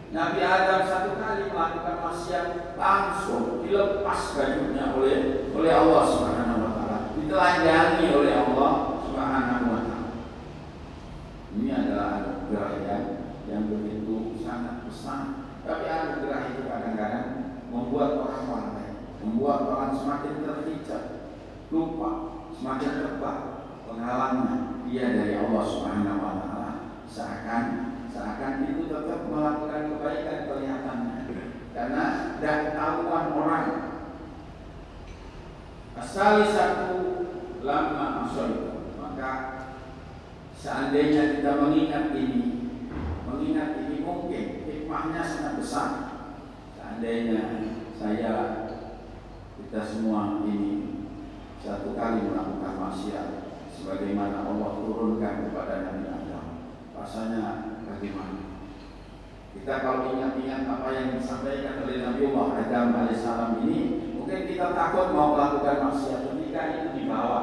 Nabi 0.08 0.40
Adam 0.40 0.88
satu 0.88 1.20
kali 1.20 1.52
melakukan 1.52 2.00
maksiat 2.00 2.46
langsung 2.80 3.60
dilepas 3.60 4.40
bajunya 4.40 4.96
oleh 4.96 5.52
oleh 5.52 5.72
Allah 5.72 6.02
Subhanahu 6.08 6.64
wa 6.64 6.72
taala, 6.80 6.98
ditelanjangi 7.12 8.08
oleh 8.16 8.32
Allah 8.40 8.72
Subhanahu 9.04 9.64
wa 9.68 9.80
taala. 9.84 10.16
Ini 11.52 11.68
adalah 11.76 12.08
anugerah 12.24 12.72
yang 12.88 13.04
yang 13.52 13.62
begitu 13.68 14.32
sangat 14.40 14.88
besar. 14.88 15.44
Tapi 15.68 15.84
anugerah 15.84 16.40
itu 16.56 16.64
kadang-kadang 16.64 17.26
membuat 17.68 18.24
orang 18.24 18.44
lalai, 18.48 18.88
membuat 19.20 19.60
orang 19.68 19.92
semakin 19.92 20.40
terhijab, 20.40 21.04
lupa, 21.68 22.10
semakin 22.56 22.92
terbang 22.96 23.40
penghalangnya 23.84 24.56
dia 24.88 25.04
dari 25.12 25.36
Allah 25.36 25.64
Subhanahu 25.68 26.16
wa 26.24 26.32
taala. 26.40 26.72
Seakan 27.04 27.87
seakan 28.12 28.64
itu 28.68 28.88
tetap 28.88 29.20
melakukan 29.28 29.82
kebaikan 29.94 30.38
kelihatannya. 30.48 31.18
Karena 31.76 32.04
dan 32.42 32.60
tahuan 32.74 33.26
orang. 33.36 33.66
Asal 35.98 36.46
satu 36.46 36.94
lama 37.62 38.22
masuk 38.22 38.50
maka 38.96 39.32
seandainya 40.54 41.38
kita 41.38 41.58
mengingat 41.58 42.14
ini 42.14 42.70
mengingat 43.26 43.82
ini 43.82 44.06
mungkin 44.06 44.44
hikmahnya 44.64 45.22
sangat 45.26 45.54
besar. 45.58 45.90
Seandainya 46.78 47.66
saya 47.98 48.34
kita 49.58 49.80
semua 49.84 50.46
ini 50.46 51.04
satu 51.60 51.92
kali 51.92 52.30
melakukan 52.30 52.74
maksiat 52.78 53.28
sebagaimana 53.74 54.46
Allah 54.46 54.70
turunkan 54.80 55.50
kepada 55.50 55.74
Nabi 55.84 56.07
kita 59.68 59.84
kalau 59.84 60.16
ingat-ingat 60.16 60.64
apa 60.64 60.88
yang 60.96 61.20
disampaikan 61.20 61.84
oleh 61.84 62.00
Nabi 62.00 62.32
Allah 62.32 62.48
Adam 62.56 62.88
alaihissalam 62.88 63.68
ini 63.68 64.00
mungkin 64.16 64.48
kita 64.48 64.72
takut 64.72 65.12
mau 65.12 65.36
melakukan 65.36 65.92
maksiat 65.92 66.24
ketika 66.24 66.62
itu 66.72 66.88
dibawa 66.96 67.40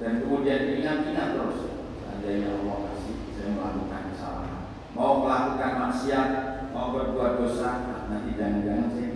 dan 0.00 0.24
kemudian 0.24 0.64
diingat-ingat 0.64 1.36
terus 1.36 1.76
seandainya 2.00 2.56
Allah 2.56 2.88
kasih 2.88 3.16
saya 3.36 3.52
melakukan 3.52 4.02
kesalahan 4.16 4.64
mau 4.96 5.12
melakukan 5.28 5.72
maksiat, 5.76 6.28
mau 6.72 6.96
berbuat 6.96 7.36
dosa, 7.36 7.84
nanti 8.08 8.32
jangan-jangan 8.32 8.96
saya 8.96 9.08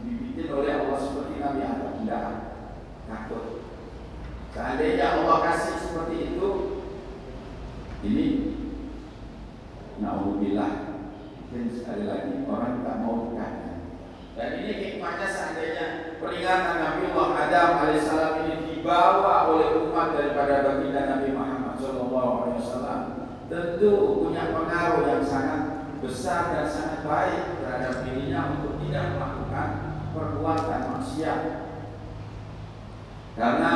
dibikin 0.00 0.48
oleh 0.48 0.72
Allah 0.80 0.96
seperti 0.96 1.44
Nabi 1.44 1.60
Adam. 1.60 1.92
Tidak 2.00 2.24
takut. 3.04 3.44
Seandainya 4.56 5.06
Allah 5.20 5.36
kasih 5.44 5.76
seperti 5.76 6.16
itu, 6.32 6.48
ini 8.00 8.24
Lagi 12.04 12.44
orang 12.44 12.84
tak 12.84 12.96
mau 13.00 13.32
kan. 13.32 13.52
Dan 14.36 14.48
ini 14.60 14.72
hikmahnya 14.76 15.28
seandainya 15.32 15.86
peringatan 16.20 16.76
Nabi 16.76 17.08
Allah 17.08 17.30
Adam 17.48 17.70
alaihissalam 17.80 18.34
ini 18.44 18.56
dibawa 18.68 19.48
oleh 19.48 19.80
umat 19.88 20.12
daripada 20.12 20.60
baginda 20.60 21.08
Nabi 21.08 21.32
Muhammad 21.32 21.80
SAW 21.80 23.16
tentu 23.46 23.92
punya 24.20 24.52
pengaruh 24.52 25.06
yang 25.08 25.22
sangat 25.24 25.88
besar 26.02 26.52
dan 26.52 26.66
sangat 26.68 27.00
baik 27.06 27.62
terhadap 27.62 28.04
dirinya 28.04 28.58
untuk 28.58 28.76
tidak 28.84 29.16
melakukan 29.16 29.68
perbuatan 30.12 30.82
maksiat. 30.98 31.40
Karena 33.36 33.72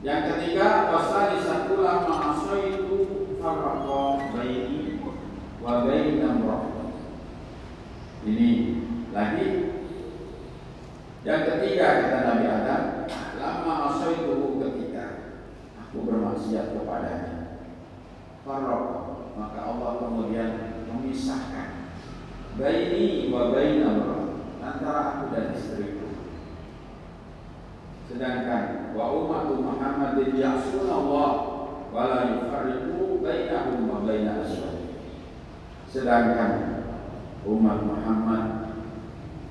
Yang 0.00 0.39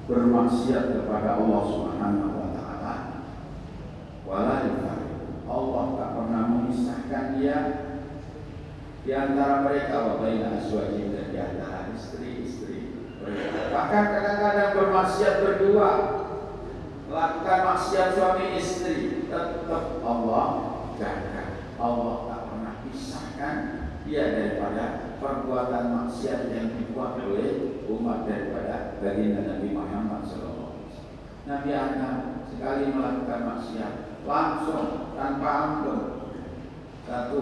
bermaksiat 0.10 0.98
kepada 0.98 1.38
Allah 1.38 1.62
Subhanahu 1.70 2.34
wa 2.34 2.50
taala 2.58 2.96
wala 4.26 4.58
Allah 5.50 5.86
tak 5.98 6.10
pernah 6.18 6.44
memisahkan 6.50 7.24
dia 7.38 7.58
di 9.02 9.12
antara 9.14 9.66
mereka 9.66 9.96
wa 10.06 10.16
baina 10.22 10.62
azwajihim 10.62 11.18
dan 11.18 11.34
di 11.34 11.38
antara 11.42 11.90
istri-istri. 11.90 12.94
Bahkan 13.74 14.04
kadang-kadang 14.14 14.72
bermaksiat 14.78 15.36
berdua, 15.42 15.92
melakukan 17.10 17.60
maksiat 17.74 18.08
suami 18.14 18.62
istri, 18.62 19.26
tetap 19.26 20.06
Allah 20.06 20.48
jaga. 21.02 21.58
Allah 21.80 22.16
tak 22.28 22.42
pernah 22.54 22.74
pisahkan 22.86 23.56
dia 24.04 24.24
daripada 24.36 24.84
perbuatan 25.20 25.86
maksiat 25.94 26.50
yang 26.52 26.74
dibuat 26.80 27.20
oleh 27.20 27.84
umat 27.92 28.26
daripada 28.26 29.00
baginda 29.04 29.46
Nabi 29.46 29.76
Muhammad 29.76 30.24
SAW. 30.24 30.88
Nabi 31.48 31.70
Adam 31.76 32.48
sekali 32.48 32.92
melakukan 32.92 33.42
maksiat 33.48 33.94
langsung 34.24 35.16
tanpa 35.16 35.50
ampun 35.50 36.00
satu 37.08 37.42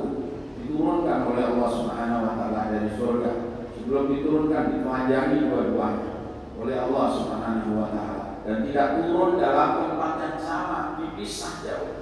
diturunkan 0.57 1.19
oleh 1.27 1.43
Allah 1.43 1.69
Subhanahu 1.69 2.21
wa 2.25 2.33
taala 2.35 2.61
dari 2.73 2.89
surga. 2.97 3.31
Sebelum 3.77 4.11
diturunkan 4.11 4.63
ditelanjangi 4.73 5.47
dua-duanya 5.47 6.11
oleh 6.59 6.75
Allah 6.75 7.05
Subhanahu 7.13 7.71
wa 7.77 7.87
taala 7.93 8.43
dan 8.43 8.63
tidak 8.67 8.87
turun 9.03 9.39
dalam 9.39 9.69
tempat 9.83 10.13
yang 10.23 10.37
sama, 10.39 10.79
dipisah 10.99 11.53
jauh. 11.63 11.93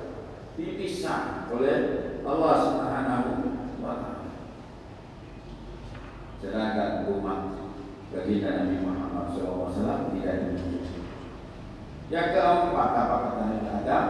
Dipisah 0.56 1.50
oleh 1.50 1.78
Allah 2.22 2.54
Subhanahu 2.64 3.30
wa 3.82 3.94
taala. 3.98 4.16
Sedangkan 6.45 7.10
umat 7.10 7.39
baginda 8.13 8.62
Nabi 8.62 8.86
Muhammad 8.86 9.34
SAW 9.34 10.13
tidak 10.13 10.36
demikian. 10.45 10.86
Yang 12.13 12.27
keempat 12.38 12.89
apa 12.93 13.15
kata 13.17 13.43
Nabi 13.49 13.65
Adam? 13.65 14.05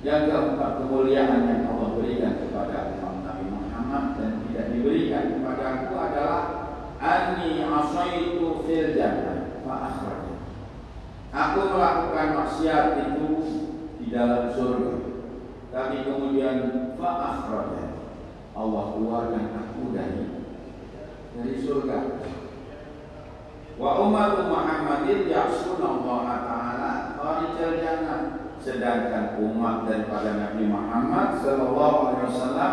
Yang 0.00 0.22
keempat 0.32 0.70
kemuliaan 0.80 1.44
yang 1.44 1.68
Allah 1.68 1.88
berikan 1.92 2.40
kepada 2.40 2.96
umat 2.96 3.36
Muhammad 3.52 4.04
dan 4.16 4.32
tidak 4.48 4.64
diberikan 4.72 5.36
kepadaku 5.36 5.92
adalah 5.92 6.42
anni 6.96 7.60
asaitu 7.60 8.64
fil 8.64 8.88
jannah. 8.96 9.36
Aku 11.36 11.68
melakukan 11.68 12.32
maksiat 12.32 12.96
itu 12.96 13.28
di 14.00 14.08
dalam 14.08 14.48
surga. 14.56 14.92
Tapi 15.68 16.08
kemudian 16.08 16.56
fa 16.96 17.10
akhraj. 17.20 17.76
Allah 18.56 18.84
keluarkan 18.96 19.44
aku 19.52 19.92
dari 19.92 20.35
dari 21.36 21.56
surga. 21.60 21.98
Wa 23.76 24.00
ummatu 24.00 24.48
Muhammadin 24.48 25.28
ya'suna 25.28 26.00
Allah 26.00 26.24
taala 26.48 26.92
kharijal 27.20 27.76
jannah. 27.76 28.20
Sedangkan 28.56 29.38
umat 29.38 29.86
daripada 29.86 30.42
Nabi 30.42 30.66
Muhammad 30.66 31.38
sallallahu 31.38 31.96
alaihi 32.10 32.26
wasallam 32.34 32.72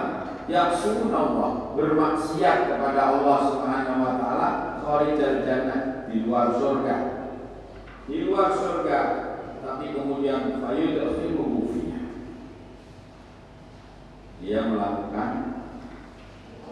Allah 1.14 1.52
bermaksiat 1.76 2.58
kepada 2.72 3.02
Allah 3.14 3.38
Subhanahu 3.52 4.00
wa 4.02 4.14
taala 4.18 4.50
kharijal 4.80 5.44
jannah 5.44 6.08
di 6.08 6.24
luar 6.24 6.56
surga. 6.56 6.98
Di 8.08 8.18
luar 8.26 8.56
surga 8.56 9.00
tapi 9.64 9.96
kemudian 9.96 10.60
fayudkhiluhu 10.60 11.72
fiha. 11.72 12.02
Dia 14.40 14.60
melakukan 14.72 15.32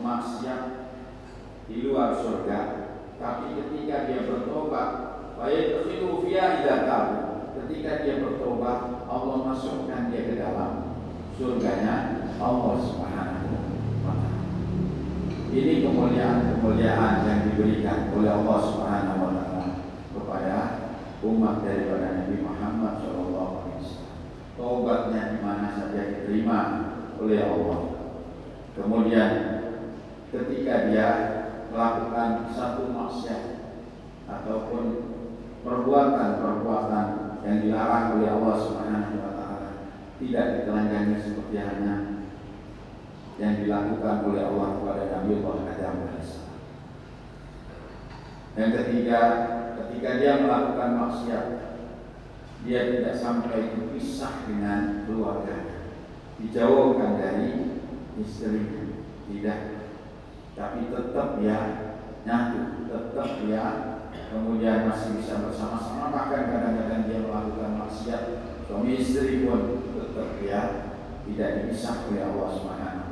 maksiat 0.02 0.81
di 1.70 1.90
luar 1.90 2.18
surga 2.18 2.60
tapi 3.22 3.54
ketika 3.54 4.10
dia 4.10 4.26
bertobat 4.26 4.90
fayudkhiluhu 5.38 6.26
fiha 6.26 6.62
idza 6.62 6.76
tabu. 6.90 7.18
Ketika 7.52 8.02
dia 8.02 8.24
bertobat 8.24 9.06
Allah 9.06 9.38
masukkan 9.54 10.10
dia 10.10 10.22
ke 10.26 10.34
dalam 10.40 10.98
surganya 11.38 12.26
Allah 12.42 12.76
Subhanahu 12.80 13.42
ini 15.52 15.84
kemuliaan-kemuliaan 15.84 17.28
yang 17.28 17.40
diberikan 17.52 18.08
oleh 18.16 18.32
Allah 18.32 18.60
Subhanahu 18.72 19.20
wa 19.20 19.32
taala 19.36 19.66
kepada 20.16 20.58
umat 21.28 21.56
daripada 21.68 22.24
Nabi 22.24 22.40
Muhammad 22.40 23.04
sallallahu 23.04 23.52
alaihi 23.60 23.84
wasallam. 23.84 24.16
Taubatnya 24.56 25.22
di 25.36 25.38
mana 25.44 25.68
saja 25.76 26.02
diterima 26.08 26.60
oleh 27.20 27.44
Allah. 27.44 27.80
Kemudian 28.80 29.32
ketika 30.32 30.74
dia 30.88 31.08
melakukan 31.72 32.52
satu 32.52 32.92
maksiat 32.92 33.44
ataupun 34.28 34.84
perbuatan-perbuatan 35.64 37.08
yang 37.42 37.58
dilarang 37.64 38.20
oleh 38.20 38.30
Allah 38.30 38.56
Subhanahu 38.60 39.16
wa 39.24 39.32
taala 39.34 39.70
tidak 40.20 40.46
ditelanjangi 40.62 41.18
seperti 41.18 41.58
hanya 41.58 41.96
yang 43.42 43.58
dilakukan 43.58 44.28
oleh 44.28 44.44
Allah 44.46 44.68
kepada 44.78 45.04
Nabi 45.18 45.42
Adam 45.42 45.96
alaihissalam. 46.06 46.60
Yang 48.54 48.72
ketiga, 48.78 49.20
ketika 49.80 50.10
dia 50.22 50.34
melakukan 50.44 50.92
maksiat, 51.00 51.46
dia 52.62 52.80
tidak 52.94 53.16
sampai 53.18 53.74
dipisah 53.74 54.46
dengan 54.46 55.08
keluarga, 55.10 55.88
dijauhkan 56.38 57.18
dari 57.18 57.82
istri, 58.22 58.92
tidak, 59.32 59.81
tapi 60.62 60.94
tetap 60.94 61.42
ya 61.42 61.60
nyatu, 62.22 62.86
tetap 62.86 63.30
ya 63.50 63.66
kemudian 64.30 64.86
masih 64.86 65.18
bisa 65.18 65.42
bersama-sama 65.42 66.14
bahkan 66.14 66.54
kadang-kadang 66.54 67.10
dia 67.10 67.26
melakukan 67.26 67.82
maksiat 67.82 68.24
suami 68.70 68.94
istri 68.94 69.42
pun 69.42 69.82
tetap 69.98 70.38
ya 70.46 70.62
tidak 71.26 71.50
dipisah 71.66 72.06
oleh 72.06 72.22
Allah 72.22 72.50
Subhanahu 72.54 73.10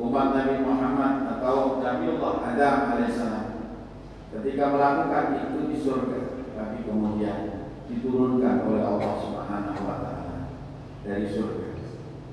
umat 0.00 0.28
Nabi 0.32 0.56
Muhammad 0.62 1.14
atau 1.36 1.82
Nabi 1.82 2.04
Allah 2.14 2.34
Adam 2.54 2.76
alaihissalam 2.94 3.46
ketika 4.38 4.64
melakukan 4.70 5.26
itu 5.42 5.58
di 5.74 5.76
surga 5.82 6.20
tapi 6.54 6.86
kemudian 6.86 7.66
diturunkan 7.90 8.62
oleh 8.70 8.82
Allah 8.86 9.12
Subhanahu 9.18 9.82
wa 9.82 9.96
dari 11.04 11.26
surga. 11.26 11.68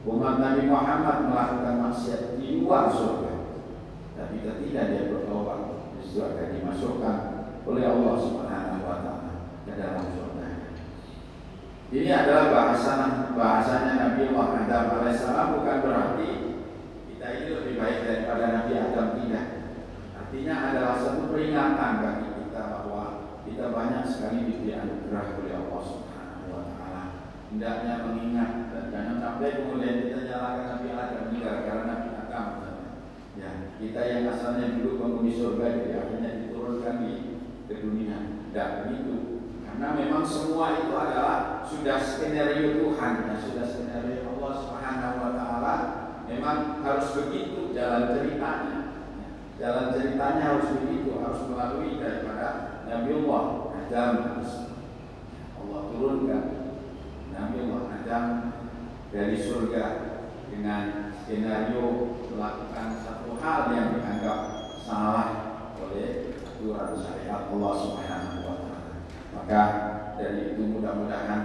Umat 0.07 0.39
Nabi 0.39 0.71
Muhammad 0.71 1.27
melakukan 1.27 1.75
maksiat 1.83 2.39
di 2.39 2.63
luar 2.63 2.87
surga. 2.91 3.26
Tapi 4.17 4.35
ketika 4.41 4.81
dia 4.89 5.13
bertobat, 5.13 5.77
itu 6.17 6.25
akan 6.25 6.47
dimasukkan 6.49 7.17
oleh 7.61 7.85
Allah 7.85 8.15
Subhanahu 8.17 8.81
wa 8.89 8.97
taala 9.05 9.33
ke 9.69 9.73
dalam 9.77 10.05
surga. 10.09 10.47
Ini 11.93 12.09
adalah 12.09 12.45
bahasa 12.49 12.91
bahasanya 13.37 13.93
Nabi 14.01 14.33
Muhammad 14.33 14.65
alaihissalam 14.65 15.61
bukan 15.61 15.77
berarti 15.85 16.31
kita 17.13 17.25
ini 17.37 17.47
lebih 17.53 17.73
baik 17.77 17.99
daripada 18.01 18.45
Nabi 18.49 18.73
Adam 18.81 19.07
tidak. 19.21 19.45
Artinya 20.17 20.55
adalah 20.73 20.95
satu 20.97 21.29
peringatan 21.29 21.93
bagi 22.01 22.27
kita 22.41 22.61
bahwa 22.73 23.03
kita 23.45 23.69
banyak 23.69 24.03
sekali 24.09 24.49
diberi 24.49 24.73
anugerah 24.73 25.37
oleh 25.37 25.53
Allah 25.53 25.81
Subhanahu 25.85 26.45
wa 26.49 26.63
taala. 26.65 27.03
Hendaknya 27.53 27.93
mengingat 28.09 28.51
dan 28.73 28.83
jangan 28.89 29.17
sampai 29.21 29.61
kemudian 29.61 30.01
kita 30.01 30.19
nyalakan 30.25 30.65
Nabi 30.73 30.87
Adam 30.97 31.21
ini 31.29 31.37
gara-gara 31.45 31.83
Nabi. 31.85 32.06
Ya, 33.37 33.49
kita 33.77 34.01
yang 34.01 34.33
asalnya 34.33 34.81
dulu 34.81 34.97
penghuni 34.97 35.31
surga 35.37 35.65
jadi 35.77 35.91
akhirnya 36.01 36.31
diturunkan 36.41 36.95
di 37.05 37.13
ke 37.69 37.73
dunia. 37.85 38.17
Tidak 38.49 38.69
begitu. 38.83 39.13
Karena 39.61 39.93
memang 39.93 40.25
semua 40.25 40.81
itu 40.81 40.93
adalah 40.97 41.61
sudah 41.61 42.01
skenario 42.01 42.81
Tuhan, 42.81 43.13
ya, 43.29 43.35
sudah 43.37 43.65
skenario 43.69 44.25
Allah 44.25 44.53
Subhanahu 44.57 45.15
wa 45.21 45.31
taala 45.37 45.73
memang 46.25 46.81
harus 46.81 47.07
begitu 47.13 47.71
jalan 47.77 48.09
ceritanya. 48.17 48.77
Jalan 49.57 49.89
ceritanya 49.93 50.43
harus 50.53 50.69
begitu, 50.81 51.17
harus 51.17 51.41
melalui 51.49 51.97
daripada 51.97 52.81
Nabi 52.85 53.09
Allah 53.25 53.43
Adam 53.73 54.13
Allah 55.57 55.81
turunkan 55.93 56.43
Nabi 57.33 57.57
Allah 57.65 57.83
Adam 58.01 58.25
dari 59.09 59.35
surga 59.37 59.85
dengan 60.49 61.13
skenario 61.23 62.17
melakukan 62.31 62.87
hal 63.41 63.61
yang 63.73 63.87
dianggap 63.97 64.39
salah 64.81 65.27
oleh 65.77 66.33
aturan 66.41 66.97
syariat 66.97 67.53
Allah 67.53 67.73
Subhanahu 67.77 68.39
wa 68.43 68.55
taala. 68.65 68.93
Maka 69.37 69.61
dari 70.17 70.57
itu 70.57 70.61
mudah-mudahan 70.73 71.41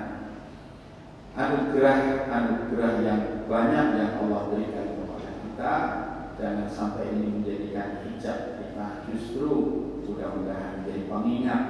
anugerah-anugerah 1.36 2.92
yang 3.04 3.20
banyak 3.48 3.86
yang 4.00 4.10
Allah 4.24 4.40
berikan 4.52 4.86
kepada 4.96 5.30
kita 5.44 5.74
jangan 6.40 6.68
sampai 6.68 7.12
ini 7.12 7.40
menjadikan 7.40 8.04
hijab 8.08 8.60
kita 8.60 8.86
justru 9.12 9.48
mudah-mudahan 10.08 10.80
menjadi 10.80 11.08
pengingat 11.08 11.62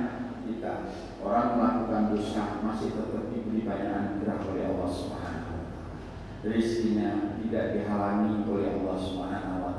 kita 0.47 0.73
orang 1.23 1.59
melakukan 1.59 2.03
dosa 2.15 2.63
masih 2.63 2.95
tetap 2.95 3.31
diberi 3.31 3.63
banyak 3.67 3.91
anugerah 3.91 4.39
oleh 4.47 4.65
Allah 4.71 4.91
Subhanahu 4.91 5.51
wa 5.55 5.67
taala. 5.67 5.91
Rizkinya 6.43 7.39
tidak 7.39 7.65
dihalangi 7.79 8.43
oleh 8.47 8.69
Allah 8.79 8.97
Subhanahu 8.99 9.59
wa. 9.63 9.72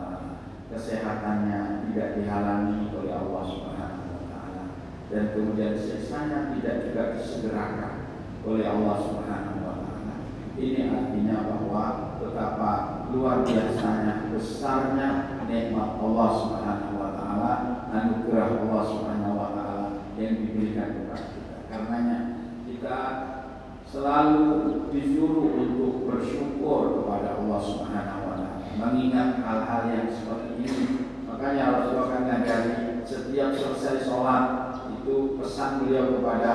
Kesehatannya 0.72 1.90
tidak 1.90 2.08
dihalangi 2.20 2.92
oleh 2.94 3.14
Allah 3.14 3.44
Subhanahu 3.48 4.06
wa 4.16 4.22
taala. 4.30 4.64
Dan 5.12 5.24
kemudian 5.36 5.76
siksanya 5.76 6.56
tidak 6.56 6.90
juga 6.90 7.04
disegerakan 7.20 7.94
oleh 8.44 8.66
Allah 8.68 8.96
Subhanahu 9.00 9.60
wa 9.64 9.76
taala. 9.84 10.16
Ini 10.54 10.80
artinya 10.90 11.38
bahwa 11.50 11.84
betapa 12.22 12.72
luar 13.14 13.42
biasanya 13.46 14.30
besarnya 14.34 15.10
nikmat 15.46 16.02
Allah 16.02 16.30
Subhanahu 16.42 16.96
wa 16.98 17.12
taala, 17.14 17.52
anugerah 17.94 18.50
Allah 18.64 18.82
Subhanahu 18.88 19.34
wa 19.38 19.50
taala 19.54 19.88
yang 20.18 20.42
diberikan 20.42 21.04
kepada 21.04 21.26
kita. 21.34 21.58
Karenanya 21.70 22.20
kita 22.66 22.98
selalu 23.86 24.90
disuruh 24.90 25.54
untuk 25.54 26.10
bersyukur 26.10 27.02
kepada 27.02 27.38
Allah 27.38 27.60
Subhanahu 27.62 28.23
mengingat 28.78 29.42
hal-hal 29.42 29.82
yang 29.90 30.08
seperti 30.10 30.52
ini. 30.64 30.88
Makanya 31.30 31.74
Rasulullah 31.74 32.24
kan 32.26 32.42
dari 32.46 33.04
setiap 33.04 33.54
selesai 33.58 34.06
sholat 34.08 34.46
itu 35.02 35.36
pesan 35.38 35.84
beliau 35.84 36.20
kepada 36.20 36.54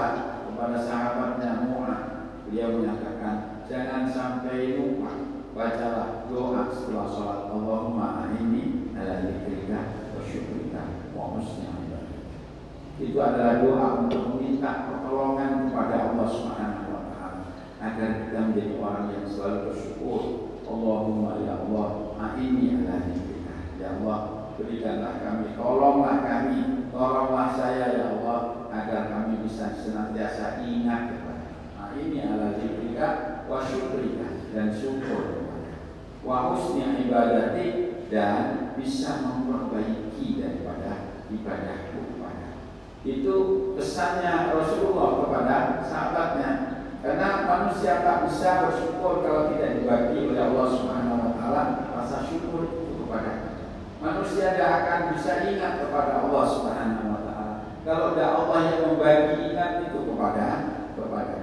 kepada 0.48 0.78
sahabatnya 0.80 1.68
Mu'ad. 1.68 2.02
Beliau 2.48 2.80
menyatakan 2.80 3.66
jangan 3.68 4.08
sampai 4.08 4.80
lupa 4.80 5.12
bacalah 5.52 6.24
doa 6.30 6.70
setelah 6.70 7.06
sholat 7.10 7.40
Allahumma 7.50 8.30
ini 8.38 8.94
ala 8.94 9.26
dzikrika 9.26 10.10
wa 10.14 10.22
syukrika 10.22 10.82
wa 11.12 11.38
itu 12.98 13.14
adalah 13.14 13.62
doa 13.62 13.86
untuk 14.02 14.34
meminta 14.34 14.90
pertolongan 14.90 15.70
kepada 15.70 16.10
Allah 16.10 16.26
Subhanahu 16.26 16.90
wa 16.90 17.02
taala 17.14 17.46
agar 17.78 18.26
kita 18.26 18.38
menjadi 18.50 18.74
orang 18.82 19.06
yang 19.14 19.24
selalu 19.30 19.58
bersyukur. 19.70 20.22
Allahumma 20.68 21.40
ya 21.46 21.62
Allah, 21.64 22.07
a'ini 22.18 22.82
ala 22.82 23.06
dzikrika. 23.06 23.54
Ya 23.78 23.88
Allah, 24.02 24.50
berikanlah 24.58 25.22
kami, 25.22 25.54
tolonglah 25.54 26.16
kami, 26.26 26.90
tolonglah 26.90 27.48
saya 27.54 27.86
ya 27.94 28.06
Allah 28.18 28.68
agar 28.74 29.02
kami 29.08 29.46
bisa 29.46 29.72
senantiasa 29.78 30.66
ingat 30.66 31.14
kepada 31.14 31.46
ini 31.98 32.20
ala 32.22 32.54
dzikrika 32.54 33.08
wa 33.50 33.58
syukrika 33.64 34.44
dan 34.54 34.70
syukur 34.70 35.50
wa 36.22 36.52
husni 36.52 37.08
ibadati 37.08 37.66
dan 38.12 38.74
bisa 38.78 39.24
memperbaiki 39.24 40.38
daripada 40.38 41.24
ibadahku 41.26 42.08
itu 43.06 43.34
pesannya 43.78 44.52
Rasulullah 44.52 45.24
kepada 45.24 45.56
sahabatnya. 45.86 46.50
Karena 46.98 47.46
manusia 47.46 48.02
tak 48.02 48.26
bisa 48.26 48.68
bersyukur 48.68 49.22
kalau 49.22 49.54
tidak 49.54 49.80
dibagi 49.80 50.34
oleh 50.34 50.50
Allah 50.50 50.66
Subhanahu 50.66 51.22
wa 51.22 51.32
taala 51.38 51.62
rasa 51.94 52.26
syukur 52.26 52.66
itu 52.74 53.06
kepada 53.06 53.32
manusia 53.98 54.54
tidak 54.54 54.70
akan 54.82 55.00
bisa 55.14 55.32
ingat 55.50 55.72
kepada 55.82 56.12
Allah 56.22 56.44
Subhanahu 56.46 57.04
wa 57.10 57.20
taala 57.26 57.54
kalau 57.82 58.14
tidak 58.14 58.30
Allah 58.34 58.58
yang 58.70 58.80
membagi 58.86 59.34
ingat 59.50 59.70
itu 59.90 59.98
kepada 60.06 60.48
kepada 60.94 61.34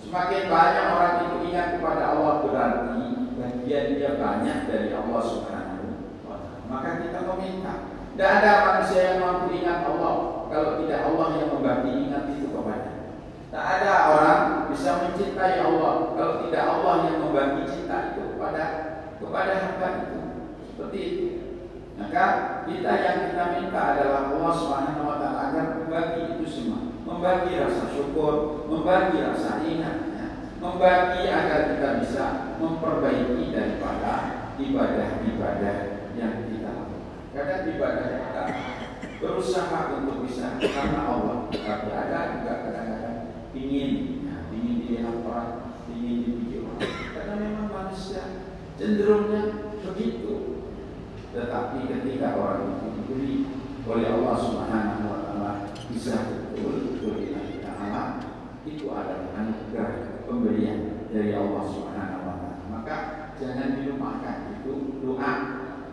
semakin 0.00 0.42
banyak 0.48 0.86
orang 0.92 1.14
itu 1.28 1.36
ingat 1.52 1.66
kepada 1.76 2.02
Allah 2.16 2.34
berarti 2.44 3.06
bagian 3.36 3.86
dia 3.94 4.10
banyak 4.16 4.58
dari 4.66 4.90
Allah 4.96 5.22
Subhanahu 5.22 5.84
wa 6.24 6.36
taala 6.40 6.58
maka 6.68 6.90
kita 7.04 7.18
meminta 7.28 7.74
tidak 8.18 8.42
ada 8.42 8.52
manusia 8.66 9.00
yang 9.14 9.18
mampu 9.22 9.54
ingat 9.54 9.86
Allah 9.86 10.42
kalau 10.50 10.82
tidak 10.82 11.06
Allah 11.06 11.38
yang 11.38 11.54
membagi 11.54 11.90
ingat 12.02 12.34
itu 12.34 12.50
kepada. 12.50 12.90
Tak 13.54 13.64
ada 13.78 13.92
orang 14.10 14.42
bisa 14.74 14.90
mencintai 15.06 15.62
Allah 15.62 16.18
kalau 16.18 16.34
tidak 16.42 16.64
Allah 16.66 16.94
yang 17.06 17.22
membagi 17.22 17.62
cinta 17.70 18.10
itu 18.10 18.34
kepada 18.34 18.64
kepada 19.22 19.52
hamba 19.54 19.88
itu. 20.02 20.18
Seperti 20.66 20.98
itu. 20.98 21.26
Maka 21.98 22.24
kita 22.62 22.92
yang 22.94 23.18
kita 23.26 23.44
minta 23.58 23.80
adalah 23.94 24.30
Allah 24.30 24.52
Subhanahu 24.54 25.02
wa 25.02 25.16
taala 25.18 25.40
agar 25.50 25.66
membagi 25.82 26.38
itu 26.38 26.46
semua, 26.46 26.94
membagi 27.02 27.58
rasa 27.58 27.90
syukur, 27.90 28.64
membagi 28.70 29.18
rasa 29.18 29.66
ingat, 29.66 29.96
ya. 30.14 30.26
membagi 30.62 31.26
agar 31.26 31.74
kita 31.74 31.88
bisa 31.98 32.24
memperbaiki 32.62 33.50
daripada 33.50 34.14
ibadah-ibadah 34.62 35.76
yang 36.14 36.46
kita 36.46 36.68
lakukan. 36.70 37.02
Kadang 37.34 37.62
ibadah 37.66 38.06
kita 38.06 38.44
berusaha 39.18 39.80
untuk 39.98 40.22
bisa 40.22 40.54
karena 40.62 41.00
Allah 41.02 41.50
tapi 41.50 41.90
ada 41.90 42.38
juga 42.38 42.52
kadang-kadang 42.62 43.18
ingin 43.50 44.22
ya, 44.30 44.36
ingin 44.54 44.76
dilihat 44.86 45.26
orang 45.26 45.74
ingin 45.90 46.16
dipuji 46.22 46.62
karena 47.10 47.34
memang 47.42 47.66
manusia 47.66 48.46
cenderungnya 48.78 49.74
begitu 49.82 50.47
tetapi 51.38 51.86
ketika 51.86 52.34
orang 52.34 52.82
itu 52.82 52.86
diberi 52.98 53.34
oleh 53.86 54.10
Allah 54.10 54.36
Subhanahu 54.42 55.06
wa 55.06 55.18
taala 55.22 55.52
bisa 55.86 56.34
betul 56.50 56.98
betul 56.98 57.14
kita 57.22 57.62
taala 57.62 58.26
itu 58.66 58.90
adalah 58.90 59.30
anugerah 59.38 60.26
pemberian 60.26 61.06
dari 61.14 61.38
Allah 61.38 61.62
Subhanahu 61.70 62.26
wa 62.26 62.34
taala. 62.42 62.66
Maka 62.74 62.96
jangan 63.38 63.78
dilupakan 63.78 64.36
itu 64.58 64.98
doa. 64.98 65.32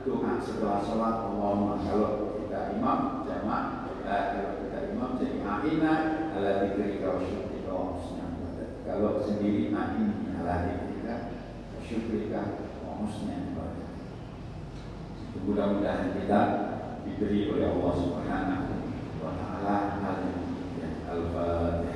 Doa 0.05 0.37
setelah 0.37 0.85
sholat 0.85 1.33
Allahumma 1.33 1.81
kalau 1.81 2.37
kita 2.37 2.77
imam 2.77 3.25
jamaah 3.25 3.89
eh, 4.05 4.23
kalau 4.37 4.53
kita 4.61 4.77
imam 4.93 5.17
jadi 5.17 5.41
ahina 5.41 5.93
ala 6.29 6.61
dzikrika 6.61 7.09
wa 7.09 7.21
syukrika 7.25 7.71
wa 7.73 7.97
kalau 8.85 9.17
sendiri 9.25 9.73
ahin 9.73 10.29
ala 10.37 10.53
dzikrika 10.61 11.41
wa 11.73 11.79
syukrika 11.81 12.41
wa 12.85 13.01
husna 13.01 13.54
mudah-mudahan 15.43 16.15
kita 16.15 16.41
diberi 17.03 17.51
oleh 17.51 17.67
Allah 17.75 17.93
Subhanahu 17.99 18.71
wa 19.19 19.31
taala. 19.35 19.75
al-Fatihah 21.05 21.94